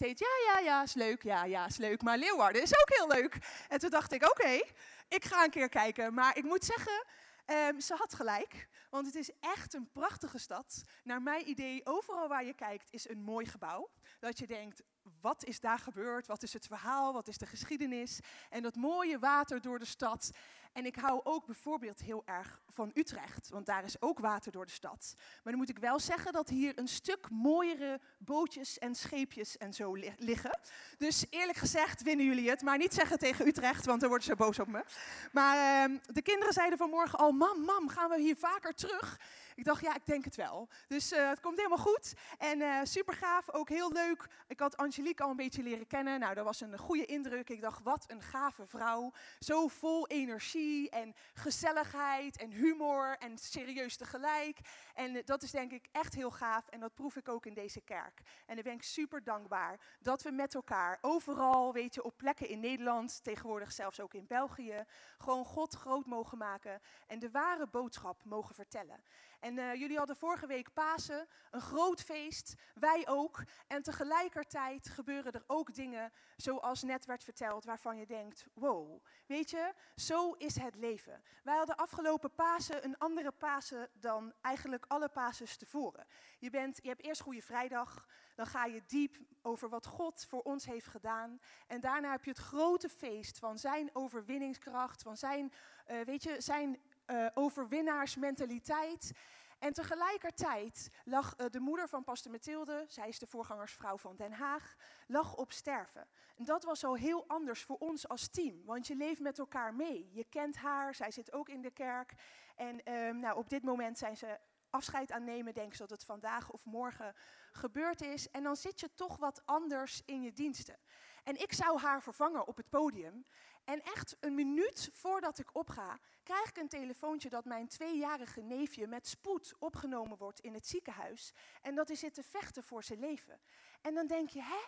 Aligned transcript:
steeds, 0.00 0.20
ja, 0.20 0.52
ja, 0.52 0.58
ja, 0.64 0.82
is 0.82 0.94
leuk, 0.94 1.22
ja, 1.22 1.44
ja, 1.44 1.66
is 1.66 1.76
leuk. 1.76 2.02
Maar 2.02 2.18
Leeuwarden 2.18 2.62
is 2.62 2.80
ook 2.80 2.88
heel 2.88 3.08
leuk. 3.08 3.38
En 3.68 3.78
toen 3.78 3.90
dacht 3.90 4.12
ik, 4.12 4.24
oké, 4.24 4.60
ik 5.08 5.24
ga 5.24 5.44
een 5.44 5.50
keer 5.50 5.68
kijken. 5.68 6.14
Maar 6.14 6.36
ik 6.36 6.44
moet 6.44 6.64
zeggen, 6.64 7.06
ehm, 7.44 7.80
ze 7.80 7.94
had 7.94 8.14
gelijk. 8.14 8.68
Want 8.90 9.06
het 9.06 9.14
is 9.14 9.30
echt 9.40 9.74
een 9.74 9.90
prachtige 9.92 10.38
stad. 10.38 10.82
Naar 11.04 11.22
mijn 11.22 11.48
idee, 11.48 11.80
overal 11.84 12.28
waar 12.28 12.44
je 12.44 12.54
kijkt, 12.54 12.88
is 12.90 13.08
een 13.08 13.22
mooi 13.22 13.46
gebouw. 13.46 13.90
Dat 14.18 14.38
je 14.38 14.46
denkt, 14.46 14.82
wat 15.20 15.44
is 15.44 15.60
daar 15.60 15.78
gebeurd? 15.78 16.26
Wat 16.26 16.42
is 16.42 16.52
het 16.52 16.66
verhaal? 16.66 17.12
Wat 17.12 17.28
is 17.28 17.38
de 17.38 17.46
geschiedenis? 17.46 18.20
En 18.50 18.62
dat 18.62 18.74
mooie 18.74 19.18
water 19.18 19.60
door 19.60 19.78
de 19.78 19.84
stad. 19.84 20.30
En 20.72 20.86
ik 20.86 20.96
hou 20.96 21.20
ook 21.24 21.46
bijvoorbeeld 21.46 22.00
heel 22.00 22.22
erg 22.24 22.60
van 22.68 22.90
Utrecht, 22.94 23.48
want 23.48 23.66
daar 23.66 23.84
is 23.84 24.02
ook 24.02 24.18
water 24.18 24.52
door 24.52 24.66
de 24.66 24.72
stad. 24.72 25.14
Maar 25.16 25.52
dan 25.52 25.56
moet 25.56 25.68
ik 25.68 25.78
wel 25.78 25.98
zeggen 25.98 26.32
dat 26.32 26.48
hier 26.48 26.78
een 26.78 26.88
stuk 26.88 27.30
mooiere 27.30 28.00
bootjes 28.18 28.78
en 28.78 28.94
scheepjes 28.94 29.56
en 29.56 29.74
zo 29.74 29.94
liggen. 30.16 30.58
Dus 30.98 31.26
eerlijk 31.30 31.58
gezegd 31.58 32.02
winnen 32.02 32.26
jullie 32.26 32.50
het, 32.50 32.62
maar 32.62 32.78
niet 32.78 32.94
zeggen 32.94 33.18
tegen 33.18 33.46
Utrecht, 33.46 33.86
want 33.86 34.00
dan 34.00 34.08
worden 34.08 34.26
ze 34.26 34.36
boos 34.36 34.58
op 34.58 34.66
me. 34.66 34.84
Maar 35.32 35.90
uh, 35.90 35.98
de 36.06 36.22
kinderen 36.22 36.52
zeiden 36.54 36.78
vanmorgen 36.78 37.18
al, 37.18 37.32
mam, 37.32 37.60
mam, 37.60 37.88
gaan 37.88 38.10
we 38.10 38.20
hier 38.20 38.36
vaker 38.36 38.74
terug? 38.74 39.18
Ik 39.54 39.64
dacht, 39.64 39.82
ja, 39.82 39.94
ik 39.94 40.06
denk 40.06 40.24
het 40.24 40.36
wel. 40.36 40.68
Dus 40.88 41.12
uh, 41.12 41.28
het 41.28 41.40
komt 41.40 41.56
helemaal 41.56 41.78
goed. 41.78 42.14
En 42.38 42.60
uh, 42.60 42.80
super 42.82 43.14
gaaf, 43.14 43.52
ook 43.52 43.68
heel 43.68 43.92
leuk. 43.92 44.26
Ik 44.48 44.60
had 44.60 44.76
Angelique 44.76 45.24
al 45.24 45.30
een 45.30 45.36
beetje 45.36 45.62
leren 45.62 45.86
kennen. 45.86 46.20
Nou, 46.20 46.34
dat 46.34 46.44
was 46.44 46.60
een 46.60 46.78
goede 46.78 47.06
indruk. 47.06 47.50
Ik 47.50 47.60
dacht, 47.60 47.82
wat 47.82 48.04
een 48.08 48.22
gave 48.22 48.66
vrouw. 48.66 49.12
Zo 49.38 49.68
vol 49.68 50.06
energie 50.06 50.59
en 50.90 51.14
gezelligheid 51.32 52.36
en 52.36 52.50
humor 52.50 53.16
en 53.18 53.38
serieus 53.38 53.96
tegelijk. 53.96 54.58
En 54.94 55.14
uh, 55.14 55.22
dat 55.24 55.42
is 55.42 55.50
denk 55.50 55.72
ik 55.72 55.88
echt 55.92 56.14
heel 56.14 56.30
gaaf. 56.30 56.68
En 56.68 56.80
dat 56.80 56.94
proef 56.94 57.16
ik 57.16 57.28
ook 57.28 57.46
in 57.46 57.54
deze 57.54 57.80
kerk. 57.80 58.20
En 58.46 58.54
dan 58.54 58.64
ben 58.64 58.72
ik 58.72 58.82
super 58.82 59.24
dankbaar 59.24 59.80
dat 60.00 60.22
we 60.22 60.30
met 60.30 60.54
elkaar 60.54 60.98
overal, 61.00 61.72
weet 61.72 61.94
je, 61.94 62.02
op 62.02 62.16
plekken 62.16 62.48
in 62.48 62.60
Nederland, 62.60 63.24
tegenwoordig 63.24 63.72
zelfs 63.72 64.00
ook 64.00 64.14
in 64.14 64.26
België, 64.26 64.84
gewoon 65.18 65.44
God 65.44 65.74
groot 65.74 66.06
mogen 66.06 66.38
maken 66.38 66.80
en 67.06 67.18
de 67.18 67.30
ware 67.30 67.66
boodschap 67.66 68.24
mogen 68.24 68.54
vertellen. 68.54 69.00
En 69.40 69.58
uh, 69.58 69.74
jullie 69.74 69.96
hadden 69.96 70.16
vorige 70.16 70.46
week 70.46 70.72
Pasen, 70.72 71.28
een 71.50 71.60
groot 71.60 72.00
feest, 72.00 72.54
wij 72.74 73.08
ook. 73.08 73.44
En 73.66 73.82
tegelijkertijd 73.82 74.88
gebeuren 74.88 75.32
er 75.32 75.44
ook 75.46 75.74
dingen, 75.74 76.12
zoals 76.36 76.82
net 76.82 77.04
werd 77.04 77.24
verteld, 77.24 77.64
waarvan 77.64 77.96
je 77.96 78.06
denkt, 78.06 78.46
wow, 78.54 79.04
weet 79.26 79.50
je, 79.50 79.72
zo 79.94 80.32
is 80.32 80.49
het 80.54 80.74
leven. 80.74 81.22
Wij 81.42 81.56
hadden 81.56 81.76
afgelopen 81.76 82.34
Pasen 82.34 82.84
een 82.84 82.98
andere 82.98 83.30
Pasen 83.30 83.88
dan 83.92 84.32
eigenlijk 84.40 84.84
alle 84.88 85.08
Pases 85.08 85.56
tevoren. 85.56 86.06
Je, 86.38 86.50
bent, 86.50 86.78
je 86.82 86.88
hebt 86.88 87.02
eerst 87.02 87.20
Goede 87.20 87.42
Vrijdag, 87.42 88.06
dan 88.34 88.46
ga 88.46 88.64
je 88.64 88.82
diep 88.86 89.16
over 89.42 89.68
wat 89.68 89.86
God 89.86 90.24
voor 90.28 90.42
ons 90.42 90.64
heeft 90.64 90.86
gedaan. 90.86 91.40
En 91.66 91.80
daarna 91.80 92.10
heb 92.10 92.24
je 92.24 92.30
het 92.30 92.38
grote 92.38 92.88
feest 92.88 93.38
van 93.38 93.58
zijn 93.58 93.90
overwinningskracht, 93.92 95.02
van 95.02 95.16
zijn, 95.16 95.52
uh, 95.90 96.00
weet 96.00 96.22
je, 96.22 96.40
zijn 96.40 96.78
uh, 97.06 97.26
overwinnaarsmentaliteit. 97.34 99.12
En 99.60 99.72
tegelijkertijd 99.72 100.90
lag 101.04 101.34
uh, 101.36 101.46
de 101.50 101.60
moeder 101.60 101.88
van 101.88 102.04
Pastor 102.04 102.32
Mathilde, 102.32 102.84
zij 102.88 103.08
is 103.08 103.18
de 103.18 103.26
voorgangersvrouw 103.26 103.98
van 103.98 104.16
Den 104.16 104.32
Haag, 104.32 104.76
lag 105.06 105.34
op 105.34 105.52
sterven. 105.52 106.08
En 106.36 106.44
dat 106.44 106.64
was 106.64 106.84
al 106.84 106.96
heel 106.96 107.24
anders 107.28 107.62
voor 107.62 107.76
ons 107.76 108.08
als 108.08 108.28
team, 108.28 108.64
want 108.64 108.86
je 108.86 108.96
leeft 108.96 109.20
met 109.20 109.38
elkaar 109.38 109.74
mee. 109.74 110.10
Je 110.12 110.24
kent 110.24 110.56
haar, 110.56 110.94
zij 110.94 111.10
zit 111.10 111.32
ook 111.32 111.48
in 111.48 111.62
de 111.62 111.70
kerk. 111.70 112.14
En 112.56 112.92
um, 112.92 113.18
nou, 113.18 113.36
op 113.36 113.48
dit 113.48 113.62
moment 113.62 113.98
zijn 113.98 114.16
ze 114.16 114.38
afscheid 114.70 115.12
aan 115.12 115.24
nemen, 115.24 115.54
denk 115.54 115.72
ze 115.74 115.78
dat 115.78 115.90
het 115.90 116.04
vandaag 116.04 116.50
of 116.50 116.64
morgen 116.64 117.14
gebeurd 117.52 118.00
is. 118.00 118.30
En 118.30 118.42
dan 118.42 118.56
zit 118.56 118.80
je 118.80 118.94
toch 118.94 119.16
wat 119.16 119.42
anders 119.46 120.02
in 120.04 120.22
je 120.22 120.32
diensten. 120.32 120.78
En 121.24 121.40
ik 121.40 121.52
zou 121.52 121.78
haar 121.78 122.02
vervangen 122.02 122.46
op 122.46 122.56
het 122.56 122.68
podium. 122.68 123.24
En 123.64 123.82
echt 123.82 124.16
een 124.20 124.34
minuut 124.34 124.88
voordat 124.92 125.38
ik 125.38 125.54
opga, 125.54 125.98
krijg 126.22 126.48
ik 126.48 126.56
een 126.56 126.68
telefoontje 126.68 127.28
dat 127.28 127.44
mijn 127.44 127.68
tweejarige 127.68 128.40
neefje 128.40 128.86
met 128.86 129.06
spoed 129.06 129.54
opgenomen 129.58 130.16
wordt 130.16 130.40
in 130.40 130.54
het 130.54 130.66
ziekenhuis. 130.66 131.32
En 131.62 131.74
dat 131.74 131.88
hij 131.88 131.96
zit 131.96 132.14
te 132.14 132.22
vechten 132.22 132.62
voor 132.62 132.84
zijn 132.84 132.98
leven. 132.98 133.40
En 133.80 133.94
dan 133.94 134.06
denk 134.06 134.28
je, 134.28 134.42
hè? 134.42 134.60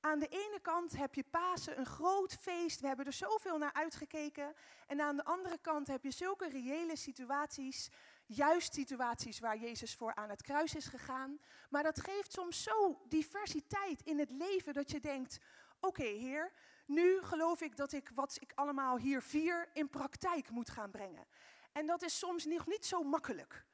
Aan 0.00 0.18
de 0.18 0.28
ene 0.28 0.58
kant 0.62 0.96
heb 0.96 1.14
je 1.14 1.24
Pasen, 1.30 1.78
een 1.78 1.86
groot 1.86 2.32
feest, 2.34 2.80
we 2.80 2.86
hebben 2.86 3.06
er 3.06 3.12
zoveel 3.12 3.58
naar 3.58 3.72
uitgekeken. 3.72 4.54
En 4.86 5.00
aan 5.00 5.16
de 5.16 5.24
andere 5.24 5.58
kant 5.58 5.86
heb 5.86 6.04
je 6.04 6.10
zulke 6.10 6.48
reële 6.48 6.96
situaties, 6.96 7.90
juist 8.26 8.74
situaties 8.74 9.38
waar 9.38 9.58
Jezus 9.58 9.94
voor 9.94 10.14
aan 10.14 10.30
het 10.30 10.42
kruis 10.42 10.74
is 10.74 10.86
gegaan. 10.86 11.38
Maar 11.70 11.82
dat 11.82 12.00
geeft 12.00 12.32
soms 12.32 12.62
zo 12.62 13.00
diversiteit 13.08 14.02
in 14.02 14.18
het 14.18 14.30
leven 14.30 14.74
dat 14.74 14.90
je 14.90 15.00
denkt, 15.00 15.38
oké 15.80 16.04
Heer, 16.04 16.52
nu 16.90 17.22
geloof 17.22 17.60
ik 17.60 17.76
dat 17.76 17.92
ik 17.92 18.10
wat 18.14 18.36
ik 18.40 18.52
allemaal 18.54 18.98
hier 18.98 19.22
vier 19.22 19.68
in 19.72 19.88
praktijk 19.88 20.50
moet 20.50 20.70
gaan 20.70 20.90
brengen. 20.90 21.26
En 21.72 21.86
dat 21.86 22.02
is 22.02 22.18
soms 22.18 22.44
nog 22.44 22.66
niet 22.66 22.86
zo 22.86 23.02
makkelijk. 23.02 23.64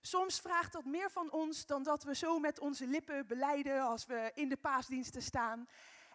Soms 0.00 0.40
vraagt 0.40 0.72
dat 0.72 0.84
meer 0.84 1.10
van 1.10 1.30
ons 1.32 1.66
dan 1.66 1.82
dat 1.82 2.02
we 2.02 2.14
zo 2.14 2.38
met 2.38 2.60
onze 2.60 2.86
lippen 2.86 3.26
beleiden 3.26 3.82
als 3.82 4.06
we 4.06 4.30
in 4.34 4.48
de 4.48 4.56
paasdiensten 4.56 5.22
staan. 5.22 5.68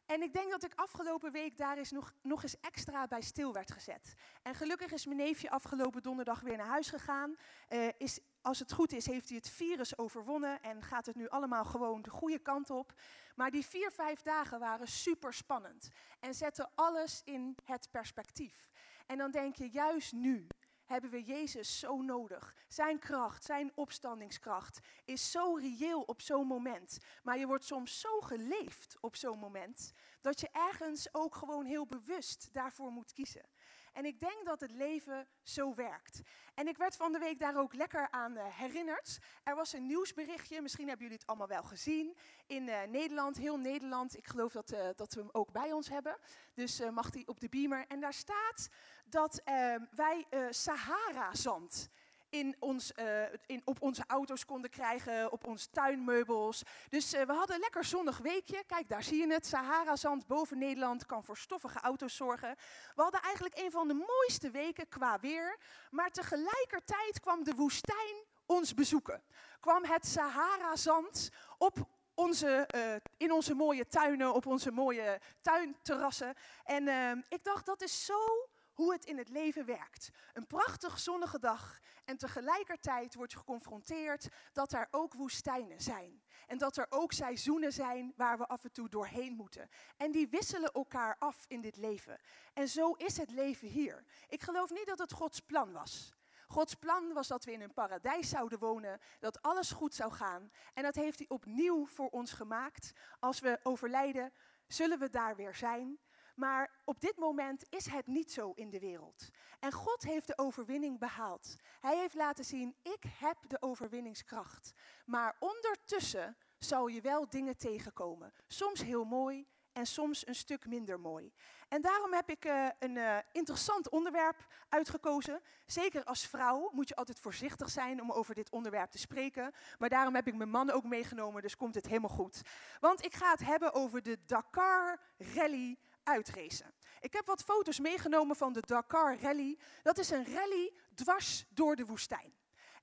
En 0.06 0.22
ik 0.22 0.34
denk 0.34 0.52
dat 0.52 0.64
ik 0.64 0.72
afgelopen 0.76 1.32
week 1.32 1.58
daar 1.58 1.78
eens 1.78 1.92
nog, 1.92 2.14
nog 2.22 2.44
eens 2.44 2.60
extra 2.60 3.08
bij 3.08 3.22
stil 3.22 3.54
werd 3.54 3.72
gezet. 3.72 4.14
En 4.42 4.56
gelukkig 4.56 4.92
is 4.92 5.06
mijn 5.06 5.18
neefje 5.18 5.50
afgelopen 5.50 6.02
donderdag 6.02 6.40
weer 6.40 6.58
naar 6.58 6.68
huis 6.68 6.90
gegaan. 6.90 7.36
Uh, 7.70 7.88
is 7.98 8.20
als 8.46 8.60
het 8.60 8.72
goed 8.72 8.92
is, 8.92 9.06
heeft 9.06 9.28
hij 9.30 9.38
het 9.38 9.50
virus 9.50 9.98
overwonnen 9.98 10.62
en 10.62 10.84
gaat 10.84 11.06
het 11.06 11.16
nu 11.16 11.30
allemaal 11.30 11.66
gewoon 11.66 12.02
de 12.02 12.10
goede 12.10 12.40
kant 12.40 12.70
op. 12.70 12.94
Maar 13.36 13.52
die 13.52 13.66
vier, 13.66 13.92
vijf 13.92 14.22
dagen 14.22 14.60
waren 14.60 14.88
super 14.88 15.34
spannend 15.34 15.90
en 16.20 16.34
zetten 16.34 16.72
alles 16.76 17.22
in 17.24 17.56
het 17.64 17.88
perspectief. 17.92 18.72
En 19.06 19.18
dan 19.18 19.32
denk 19.32 19.56
je, 19.56 19.70
juist 19.70 20.14
nu 20.14 20.48
hebben 20.86 21.10
we 21.10 21.24
Jezus 21.24 21.80
zo 21.80 22.02
nodig. 22.02 22.56
Zijn 22.68 23.00
kracht, 23.00 23.44
zijn 23.44 23.72
opstandingskracht 23.76 24.80
is 25.06 25.32
zo 25.32 25.56
reëel 25.56 26.02
op 26.02 26.22
zo'n 26.22 26.48
moment. 26.48 26.98
Maar 27.24 27.38
je 27.38 27.48
wordt 27.48 27.66
soms 27.66 28.00
zo 28.00 28.22
geleefd 28.22 28.98
op 29.00 29.16
zo'n 29.16 29.40
moment 29.40 29.94
dat 30.22 30.40
je 30.40 30.50
ergens 30.52 31.14
ook 31.14 31.36
gewoon 31.36 31.66
heel 31.66 31.86
bewust 31.86 32.50
daarvoor 32.52 32.92
moet 32.92 33.14
kiezen. 33.14 33.50
En 33.96 34.06
ik 34.06 34.20
denk 34.20 34.46
dat 34.46 34.60
het 34.60 34.72
leven 34.72 35.28
zo 35.42 35.74
werkt. 35.76 36.22
En 36.54 36.68
ik 36.68 36.78
werd 36.78 36.96
van 36.96 37.12
de 37.12 37.20
week 37.20 37.40
daar 37.40 37.58
ook 37.58 37.74
lekker 37.74 38.08
aan 38.12 38.38
uh, 38.38 38.44
herinnerd. 38.46 39.18
Er 39.44 39.56
was 39.56 39.74
een 39.74 39.86
nieuwsberichtje, 39.86 40.62
misschien 40.62 40.88
hebben 40.88 41.06
jullie 41.06 41.20
het 41.20 41.30
allemaal 41.30 41.48
wel 41.48 41.64
gezien, 41.64 42.18
in 42.48 42.68
uh, 42.68 42.84
Nederland, 42.84 43.38
heel 43.38 43.58
Nederland. 43.58 44.18
Ik 44.18 44.28
geloof 44.28 44.52
dat, 44.52 44.72
uh, 44.72 44.88
dat 44.96 45.14
we 45.14 45.20
hem 45.20 45.30
ook 45.32 45.52
bij 45.52 45.72
ons 45.72 45.90
hebben. 45.90 46.18
Dus 46.54 46.82
mag 46.92 47.14
hij 47.14 47.24
op 47.26 47.40
de 47.40 47.50
beamer. 47.50 47.86
En 47.88 48.00
daar 48.00 48.14
staat 48.14 48.70
dat 49.06 49.42
ehm, 49.44 49.86
wij 49.92 50.26
Sahara-zand 50.50 51.90
in 52.36 52.56
ons, 52.60 52.92
uh, 52.96 53.24
in, 53.46 53.62
op 53.66 53.82
onze 53.82 54.04
auto's 54.08 54.46
konden 54.46 54.70
krijgen, 54.70 55.32
op 55.32 55.48
onze 55.48 55.70
tuinmeubels. 55.70 56.64
Dus 56.90 57.14
uh, 57.14 57.22
we 57.22 57.34
hadden 57.34 57.56
een 57.56 57.62
lekker 57.62 57.84
zonnig 57.84 58.18
weekje. 58.18 58.64
Kijk, 58.68 58.90
daar 58.90 59.04
zie 59.04 59.28
je 59.28 59.34
het. 59.34 59.46
Sahara-zand 59.46 60.28
boven 60.28 60.58
Nederland 60.58 61.06
kan 61.06 61.24
voor 61.24 61.38
stoffige 61.38 61.80
auto's 61.80 62.16
zorgen. 62.16 62.56
We 62.96 63.02
hadden 63.02 63.22
eigenlijk 63.22 63.58
een 63.58 63.72
van 63.72 63.88
de 63.88 63.94
mooiste 63.94 64.52
weken 64.52 64.88
qua 64.88 65.20
weer. 65.20 65.58
Maar 65.90 66.12
tegelijkertijd 66.12 67.20
kwam 67.20 67.44
de 67.44 67.54
woestijn 67.56 68.16
ons 68.46 68.74
bezoeken. 68.74 69.24
Kwam 69.60 69.84
het 69.84 70.06
Sahara-zand 70.06 71.30
op 71.58 71.88
onze, 72.14 72.70
uh, 72.76 72.96
in 73.18 73.32
onze 73.32 73.54
mooie 73.54 73.88
tuinen, 73.88 74.34
op 74.34 74.46
onze 74.46 74.72
mooie 74.72 75.20
tuinterrassen. 75.42 76.34
En 76.64 76.88
ik 77.30 77.44
dacht, 77.44 77.66
dat 77.66 77.82
is 77.82 78.06
zo 78.06 78.48
hoe 78.76 78.94
het 78.94 79.06
in 79.06 79.18
het 79.18 79.30
leven 79.30 79.66
werkt. 79.66 80.10
Een 80.34 80.48
prachtig 80.48 81.00
zonnige 81.00 81.40
dag 81.40 81.80
en 82.06 82.18
tegelijkertijd 82.18 83.16
word 83.16 83.32
je 83.32 83.38
geconfronteerd 83.38 84.28
dat 84.54 84.74
er 84.74 84.88
ook 84.92 85.14
woestijnen 85.14 85.82
zijn. 85.82 86.24
En 86.48 86.58
dat 86.58 86.78
er 86.78 86.88
ook 86.90 87.12
seizoenen 87.12 87.74
zijn 87.74 88.14
waar 88.16 88.38
we 88.38 88.48
af 88.48 88.64
en 88.64 88.72
toe 88.72 88.90
doorheen 88.90 89.36
moeten. 89.36 89.70
En 89.98 90.12
die 90.12 90.28
wisselen 90.28 90.72
elkaar 90.72 91.16
af 91.20 91.46
in 91.48 91.62
dit 91.62 91.76
leven. 91.78 92.20
En 92.54 92.68
zo 92.68 92.92
is 92.92 93.18
het 93.18 93.32
leven 93.32 93.68
hier. 93.68 94.04
Ik 94.28 94.42
geloof 94.42 94.70
niet 94.70 94.86
dat 94.86 95.00
het 95.00 95.12
Gods 95.12 95.40
plan 95.40 95.72
was. 95.72 96.16
Gods 96.48 96.74
plan 96.74 97.14
was 97.14 97.28
dat 97.28 97.44
we 97.44 97.52
in 97.52 97.62
een 97.62 97.74
paradijs 97.74 98.30
zouden 98.30 98.60
wonen, 98.60 99.00
dat 99.20 99.42
alles 99.42 99.72
goed 99.72 99.96
zou 99.96 100.12
gaan. 100.12 100.52
En 100.74 100.84
dat 100.84 100.96
heeft 100.96 101.18
hij 101.18 101.30
opnieuw 101.30 101.88
voor 101.88 102.10
ons 102.10 102.32
gemaakt. 102.32 102.92
Als 103.20 103.40
we 103.40 103.60
overlijden, 103.64 104.34
zullen 104.68 105.00
we 105.00 105.10
daar 105.10 105.36
weer 105.36 105.56
zijn. 105.56 106.00
Maar 106.36 106.72
op 106.84 107.02
dit 107.02 107.18
moment 107.18 107.66
is 107.70 107.86
het 107.86 108.08
niet 108.08 108.32
zo 108.32 108.52
in 108.56 108.70
de 108.70 108.80
wereld. 108.80 109.30
En 109.60 109.72
God 109.72 110.04
heeft 110.04 110.28
de 110.28 110.38
overwinning 110.38 111.00
behaald. 111.00 111.56
Hij 111.80 111.98
heeft 111.98 112.16
laten 112.16 112.46
zien, 112.46 112.76
ik 112.82 113.04
heb 113.20 113.38
de 113.48 113.62
overwinningskracht. 113.62 114.74
Maar 115.06 115.36
ondertussen 115.40 116.38
zal 116.60 116.88
je 116.88 117.02
wel 117.02 117.30
dingen 117.30 117.58
tegenkomen. 117.58 118.34
Soms 118.48 118.82
heel 118.82 119.04
mooi 119.04 119.48
en 119.74 119.86
soms 119.86 120.28
een 120.28 120.36
stuk 120.36 120.66
minder 120.66 121.00
mooi. 121.00 121.34
En 121.68 121.82
daarom 121.82 122.14
heb 122.14 122.30
ik 122.30 122.46
uh, 122.46 122.68
een 122.80 122.96
uh, 122.96 123.18
interessant 123.32 123.90
onderwerp 123.90 124.46
uitgekozen. 124.70 125.42
Zeker 125.66 126.04
als 126.04 126.28
vrouw 126.28 126.70
moet 126.74 126.88
je 126.88 126.96
altijd 126.96 127.20
voorzichtig 127.20 127.70
zijn 127.70 128.02
om 128.02 128.12
over 128.12 128.36
dit 128.36 128.50
onderwerp 128.50 128.92
te 128.92 128.98
spreken. 128.98 129.52
Maar 129.78 129.90
daarom 129.90 130.16
heb 130.16 130.28
ik 130.28 130.36
mijn 130.36 130.50
man 130.50 130.72
ook 130.72 130.84
meegenomen, 130.84 131.42
dus 131.42 131.56
komt 131.56 131.76
het 131.76 131.88
helemaal 131.88 132.10
goed. 132.10 132.42
Want 132.80 133.06
ik 133.06 133.14
ga 133.14 133.32
het 133.32 133.46
hebben 133.46 133.74
over 133.74 134.04
de 134.04 134.18
Dakar 134.26 135.00
Rally 135.18 135.78
uitracen. 136.06 136.74
Ik 137.00 137.14
heb 137.14 137.26
wat 137.26 137.44
foto's 137.44 137.80
meegenomen 137.80 138.36
van 138.36 138.54
de 138.54 138.62
Dakar 138.66 139.20
Rally. 139.20 139.58
Dat 139.84 139.98
is 139.98 140.10
een 140.10 140.34
rally 140.34 140.74
dwars 140.96 141.46
door 141.50 141.76
de 141.76 141.86
woestijn. 141.86 142.34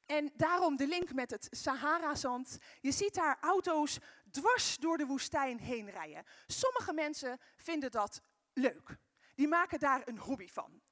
En 0.07 0.31
daarom 0.37 0.77
de 0.77 0.87
link 0.87 1.13
met 1.13 1.31
het 1.31 1.49
Sahara-zand. 1.51 2.59
Je 2.81 2.93
ziet 2.93 3.15
daar 3.15 3.39
auto's 3.41 3.99
dwars 4.31 4.77
door 4.77 4.97
de 4.97 5.07
woestijn 5.07 5.59
heen 5.59 5.91
rijden. 5.91 6.25
Sommige 6.47 6.93
mensen 6.93 7.41
vinden 7.57 7.91
dat 7.91 8.21
leuk. 8.53 8.99
Die 9.35 9.49
maken 9.49 9.79
daar 9.79 10.03
een 10.05 10.19
hobby 10.19 10.49
van. 10.49 10.83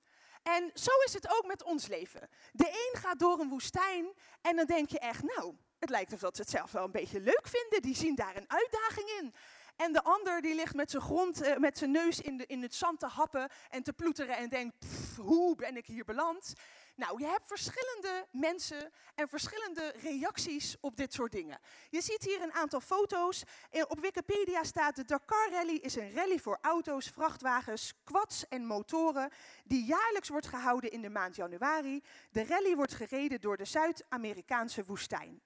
En 0.43 0.71
zo 0.75 0.91
is 1.05 1.13
het 1.13 1.29
ook 1.29 1.47
met 1.47 1.63
ons 1.63 1.87
leven. 1.87 2.29
De 2.53 2.69
een 2.69 3.01
gaat 3.01 3.19
door 3.19 3.41
een 3.41 3.49
woestijn 3.49 4.13
en 4.41 4.57
dan 4.57 4.67
denk 4.67 4.89
je 4.89 4.99
echt, 4.99 5.23
nou, 5.23 5.55
het 5.79 5.91
lijkt 5.91 6.13
alsof 6.13 6.31
ze 6.35 6.41
het 6.41 6.51
zelf 6.51 6.73
wel 6.73 6.85
een 6.85 6.91
beetje 6.91 7.21
leuk 7.21 7.47
vinden. 7.49 7.83
Die 7.83 7.97
zien 7.97 8.15
daar 8.15 8.37
een 8.37 8.51
uitdaging 8.51 9.09
in. 9.09 9.35
En 9.81 9.93
de 9.93 10.03
ander 10.03 10.41
die 10.41 10.55
ligt 10.55 10.75
met 10.75 10.91
zijn, 10.91 11.03
grond, 11.03 11.43
uh, 11.43 11.57
met 11.57 11.79
zijn 11.79 11.91
neus 11.91 12.21
in, 12.21 12.37
de, 12.37 12.47
in 12.47 12.63
het 12.63 12.75
zand 12.75 13.01
te 13.01 13.07
happen 13.07 13.49
en 13.71 13.83
te 13.83 13.93
ploeteren 13.93 14.37
en 14.37 14.49
denkt, 14.49 14.87
hoe 15.17 15.57
ben 15.57 15.77
ik 15.77 15.87
hier 15.87 16.05
beland? 16.05 16.53
Nou, 16.97 17.21
je 17.21 17.27
hebt 17.27 17.47
verschillende 17.47 18.27
mensen 18.31 18.93
en 19.15 19.29
verschillende 19.29 19.95
reacties 20.03 20.77
op 20.81 20.97
dit 20.97 21.13
soort 21.13 21.33
dingen. 21.33 21.59
Je 21.91 22.01
ziet 22.01 22.23
hier 22.25 22.43
een 22.43 22.53
aantal 22.53 22.81
foto's. 22.81 23.43
Op 23.89 24.01
Wikipedia 24.01 24.65
staat 24.65 24.97
de 24.97 25.05
Dakar 25.05 25.51
Rally 25.51 25.77
is 25.77 25.97
een 25.97 26.13
rally 26.13 26.39
voor 26.39 26.59
auto's, 26.61 27.11
vrachtwagens, 27.11 27.95
quads 28.05 28.49
en 28.49 28.67
motoren 28.67 29.31
die 29.65 29.85
jaarlijks 29.85 30.29
wordt 30.29 30.47
gehouden 30.47 30.91
in 30.91 31.03
de 31.03 31.11
maand 31.11 31.37
januari. 31.37 32.03
De 32.31 32.45
rally 32.45 32.75
wordt 32.75 32.95
gereden 32.95 33.41
door 33.41 33.57
de 33.57 33.65
Zuid-Amerikaanse 33.65 34.85
woestijn. 34.85 35.43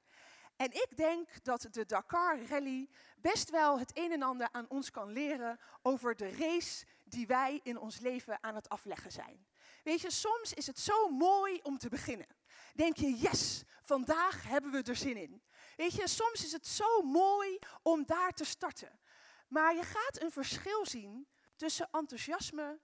En 0.56 0.72
ik 0.72 0.88
denk 0.96 1.28
dat 1.42 1.68
de 1.70 1.86
Dakar 1.86 2.38
Rally 2.48 2.88
best 3.30 3.50
wel 3.50 3.78
het 3.78 3.90
een 3.94 4.12
en 4.12 4.22
ander 4.22 4.48
aan 4.52 4.68
ons 4.68 4.90
kan 4.90 5.12
leren 5.12 5.58
over 5.82 6.16
de 6.16 6.30
race 6.30 6.86
die 7.04 7.26
wij 7.26 7.60
in 7.62 7.78
ons 7.78 7.98
leven 7.98 8.42
aan 8.42 8.54
het 8.54 8.68
afleggen 8.68 9.12
zijn. 9.12 9.46
Weet 9.82 10.00
je, 10.00 10.10
soms 10.10 10.52
is 10.52 10.66
het 10.66 10.78
zo 10.78 11.08
mooi 11.08 11.60
om 11.62 11.78
te 11.78 11.88
beginnen. 11.88 12.26
Denk 12.74 12.96
je, 12.96 13.14
yes, 13.16 13.62
vandaag 13.82 14.42
hebben 14.42 14.70
we 14.70 14.82
er 14.82 14.96
zin 14.96 15.16
in. 15.16 15.42
Weet 15.76 15.94
je, 15.94 16.08
soms 16.08 16.44
is 16.44 16.52
het 16.52 16.66
zo 16.66 17.02
mooi 17.02 17.58
om 17.82 18.04
daar 18.06 18.32
te 18.32 18.44
starten. 18.44 19.00
Maar 19.48 19.74
je 19.74 19.82
gaat 19.82 20.22
een 20.22 20.30
verschil 20.30 20.86
zien 20.86 21.28
tussen 21.56 21.88
enthousiasme 21.90 22.80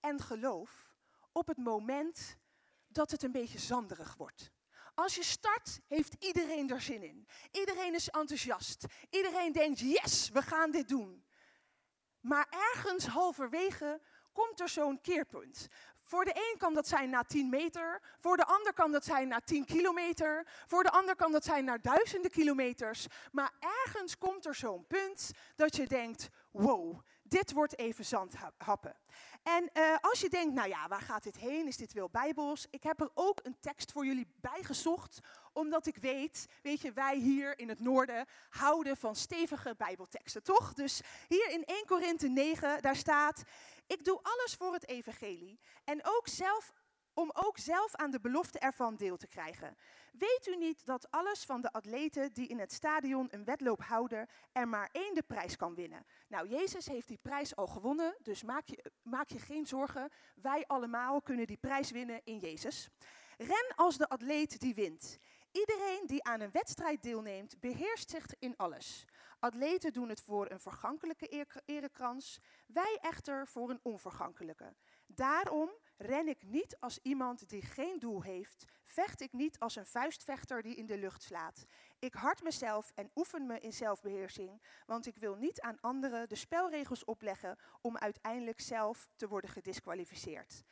en 0.00 0.20
geloof 0.20 0.94
op 1.32 1.46
het 1.46 1.58
moment 1.58 2.36
dat 2.88 3.10
het 3.10 3.22
een 3.22 3.32
beetje 3.32 3.58
zanderig 3.58 4.16
wordt. 4.16 4.50
Als 4.96 5.14
je 5.14 5.22
start, 5.22 5.80
heeft 5.86 6.16
iedereen 6.18 6.70
er 6.70 6.80
zin 6.80 7.02
in. 7.02 7.26
Iedereen 7.50 7.94
is 7.94 8.08
enthousiast. 8.08 8.84
Iedereen 9.10 9.52
denkt, 9.52 9.78
yes, 9.78 10.30
we 10.30 10.42
gaan 10.42 10.70
dit 10.70 10.88
doen. 10.88 11.24
Maar 12.20 12.46
ergens 12.50 13.06
halverwege 13.06 14.00
komt 14.32 14.60
er 14.60 14.68
zo'n 14.68 15.00
keerpunt. 15.00 15.68
Voor 16.02 16.24
de 16.24 16.50
een 16.50 16.58
kan 16.58 16.74
dat 16.74 16.88
zijn 16.88 17.10
na 17.10 17.22
10 17.22 17.48
meter, 17.48 18.02
voor 18.20 18.36
de 18.36 18.44
ander 18.44 18.72
kan 18.72 18.92
dat 18.92 19.04
zijn 19.04 19.28
na 19.28 19.40
10 19.40 19.64
kilometer, 19.64 20.46
voor 20.66 20.82
de 20.82 20.90
ander 20.90 21.16
kan 21.16 21.32
dat 21.32 21.44
zijn 21.44 21.64
naar 21.64 21.80
duizenden 21.80 22.30
kilometers. 22.30 23.06
Maar 23.32 23.52
ergens 23.58 24.18
komt 24.18 24.46
er 24.46 24.54
zo'n 24.54 24.86
punt 24.86 25.30
dat 25.56 25.76
je 25.76 25.86
denkt, 25.86 26.28
wow, 26.50 27.00
dit 27.22 27.52
wordt 27.52 27.78
even 27.78 28.04
zandhappen. 28.04 28.96
En 29.46 29.70
uh, 29.74 29.96
als 30.00 30.20
je 30.20 30.28
denkt, 30.28 30.54
nou 30.54 30.68
ja, 30.68 30.88
waar 30.88 31.00
gaat 31.00 31.22
dit 31.22 31.36
heen? 31.36 31.66
Is 31.66 31.76
dit 31.76 31.92
wel 31.92 32.08
bijbels? 32.10 32.66
Ik 32.70 32.82
heb 32.82 33.00
er 33.00 33.10
ook 33.14 33.40
een 33.42 33.56
tekst 33.60 33.92
voor 33.92 34.06
jullie 34.06 34.26
bijgezocht, 34.40 35.20
omdat 35.52 35.86
ik 35.86 35.96
weet, 35.96 36.46
weet 36.62 36.80
je, 36.80 36.92
wij 36.92 37.16
hier 37.16 37.58
in 37.58 37.68
het 37.68 37.80
noorden 37.80 38.26
houden 38.48 38.96
van 38.96 39.16
stevige 39.16 39.74
bijbelteksten, 39.76 40.42
toch? 40.42 40.74
Dus 40.74 41.00
hier 41.28 41.50
in 41.50 41.64
1 41.64 41.86
Korinthe 41.86 42.28
9, 42.28 42.82
daar 42.82 42.96
staat, 42.96 43.42
ik 43.86 44.04
doe 44.04 44.20
alles 44.22 44.54
voor 44.54 44.72
het 44.72 44.88
evangelie 44.88 45.58
en 45.84 46.00
ook 46.04 46.28
zelf 46.28 46.72
om 47.16 47.30
ook 47.32 47.58
zelf 47.58 47.94
aan 47.94 48.10
de 48.10 48.20
belofte 48.20 48.58
ervan 48.58 48.96
deel 48.96 49.16
te 49.16 49.26
krijgen. 49.26 49.76
Weet 50.12 50.46
u 50.46 50.56
niet 50.56 50.86
dat 50.86 51.10
alles 51.10 51.44
van 51.44 51.60
de 51.60 51.72
atleten 51.72 52.32
die 52.32 52.48
in 52.48 52.58
het 52.58 52.72
stadion 52.72 53.28
een 53.30 53.44
wedloop 53.44 53.82
houden, 53.82 54.28
er 54.52 54.68
maar 54.68 54.88
één 54.92 55.14
de 55.14 55.22
prijs 55.22 55.56
kan 55.56 55.74
winnen? 55.74 56.06
Nou, 56.28 56.48
Jezus 56.48 56.86
heeft 56.86 57.08
die 57.08 57.18
prijs 57.22 57.56
al 57.56 57.66
gewonnen, 57.66 58.16
dus 58.22 58.42
maak 58.42 58.66
je, 58.66 58.92
maak 59.02 59.28
je 59.28 59.38
geen 59.38 59.66
zorgen. 59.66 60.10
Wij 60.34 60.64
allemaal 60.66 61.22
kunnen 61.22 61.46
die 61.46 61.56
prijs 61.56 61.90
winnen 61.90 62.20
in 62.24 62.38
Jezus. 62.38 62.88
Ren 63.36 63.74
als 63.76 63.96
de 63.96 64.08
atleet 64.08 64.60
die 64.60 64.74
wint. 64.74 65.18
Iedereen 65.52 66.06
die 66.06 66.24
aan 66.24 66.40
een 66.40 66.50
wedstrijd 66.50 67.02
deelneemt, 67.02 67.60
beheerst 67.60 68.10
zich 68.10 68.26
in 68.38 68.56
alles. 68.56 69.04
Atleten 69.38 69.92
doen 69.92 70.08
het 70.08 70.20
voor 70.20 70.50
een 70.50 70.60
vergankelijke 70.60 71.46
erekrans, 71.64 72.40
wij 72.66 72.98
echter 73.00 73.46
voor 73.46 73.70
een 73.70 73.80
onvergankelijke. 73.82 74.74
Daarom 75.06 75.70
ren 75.96 76.28
ik 76.28 76.42
niet 76.42 76.76
als 76.80 76.98
iemand 77.02 77.48
die 77.48 77.62
geen 77.62 77.98
doel 77.98 78.22
heeft, 78.22 78.64
vecht 78.82 79.20
ik 79.20 79.32
niet 79.32 79.58
als 79.58 79.76
een 79.76 79.86
vuistvechter 79.86 80.62
die 80.62 80.74
in 80.74 80.86
de 80.86 80.98
lucht 80.98 81.22
slaat. 81.22 81.66
Ik 81.98 82.14
hard 82.14 82.42
mezelf 82.42 82.92
en 82.94 83.10
oefen 83.14 83.46
me 83.46 83.60
in 83.60 83.72
zelfbeheersing, 83.72 84.62
want 84.86 85.06
ik 85.06 85.16
wil 85.16 85.34
niet 85.34 85.60
aan 85.60 85.80
anderen 85.80 86.28
de 86.28 86.34
spelregels 86.34 87.04
opleggen 87.04 87.58
om 87.80 87.96
uiteindelijk 87.96 88.60
zelf 88.60 89.08
te 89.16 89.28
worden 89.28 89.50
gedisqualificeerd. 89.50 90.64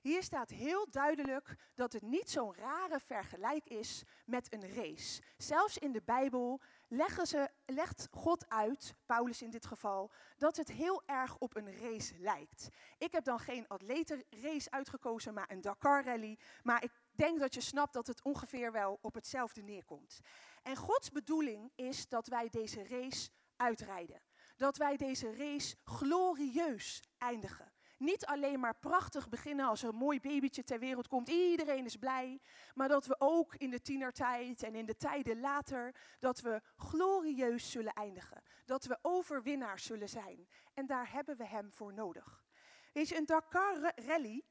Hier 0.00 0.22
staat 0.22 0.50
heel 0.50 0.86
duidelijk 0.90 1.56
dat 1.74 1.92
het 1.92 2.02
niet 2.02 2.30
zo'n 2.30 2.54
rare 2.54 3.00
vergelijk 3.00 3.68
is 3.68 4.02
met 4.26 4.52
een 4.52 4.74
race. 4.74 5.22
Zelfs 5.36 5.78
in 5.78 5.92
de 5.92 6.02
Bijbel 6.04 6.60
leggen 6.88 7.26
ze, 7.26 7.48
legt 7.66 8.08
God 8.10 8.48
uit, 8.48 8.94
Paulus 9.06 9.42
in 9.42 9.50
dit 9.50 9.66
geval, 9.66 10.10
dat 10.36 10.56
het 10.56 10.68
heel 10.68 11.02
erg 11.06 11.38
op 11.38 11.56
een 11.56 11.78
race 11.78 12.18
lijkt. 12.18 12.68
Ik 12.98 13.12
heb 13.12 13.24
dan 13.24 13.38
geen 13.38 13.68
atletenrace 13.68 14.70
uitgekozen, 14.70 15.34
maar 15.34 15.50
een 15.50 15.60
Dakar 15.60 16.04
rally. 16.04 16.38
Maar 16.62 16.82
ik 16.82 16.92
denk 17.10 17.38
dat 17.38 17.54
je 17.54 17.60
snapt 17.60 17.92
dat 17.92 18.06
het 18.06 18.22
ongeveer 18.22 18.72
wel 18.72 18.98
op 19.00 19.14
hetzelfde 19.14 19.62
neerkomt. 19.62 20.20
En 20.62 20.76
Gods 20.76 21.10
bedoeling 21.10 21.72
is 21.74 22.08
dat 22.08 22.26
wij 22.26 22.48
deze 22.48 22.86
race 22.86 23.30
uitrijden. 23.56 24.22
Dat 24.56 24.76
wij 24.76 24.96
deze 24.96 25.36
race 25.36 25.76
glorieus 25.84 27.02
eindigen. 27.18 27.72
Niet 27.98 28.26
alleen 28.26 28.60
maar 28.60 28.78
prachtig 28.78 29.28
beginnen 29.28 29.66
als 29.66 29.82
er 29.82 29.88
een 29.88 29.94
mooi 29.94 30.20
babytje 30.20 30.64
ter 30.64 30.78
wereld 30.78 31.08
komt, 31.08 31.28
iedereen 31.28 31.84
is 31.84 31.96
blij, 31.96 32.40
maar 32.74 32.88
dat 32.88 33.06
we 33.06 33.16
ook 33.18 33.54
in 33.54 33.70
de 33.70 33.82
tienertijd 33.82 34.62
en 34.62 34.74
in 34.74 34.86
de 34.86 34.96
tijden 34.96 35.40
later, 35.40 35.94
dat 36.18 36.40
we 36.40 36.62
glorieus 36.76 37.70
zullen 37.70 37.92
eindigen. 37.92 38.42
Dat 38.64 38.84
we 38.84 38.98
overwinnaars 39.02 39.84
zullen 39.84 40.08
zijn. 40.08 40.48
En 40.74 40.86
daar 40.86 41.12
hebben 41.12 41.36
we 41.36 41.46
hem 41.46 41.72
voor 41.72 41.94
nodig. 41.94 42.44
Weet 42.92 43.08
je, 43.08 43.16
een 43.16 43.26
Dakar 43.26 43.92
Rally 44.06 44.44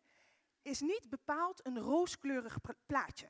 is 0.62 0.80
niet 0.80 1.10
bepaald 1.10 1.66
een 1.66 1.80
rooskleurig 1.80 2.58
plaatje. 2.86 3.30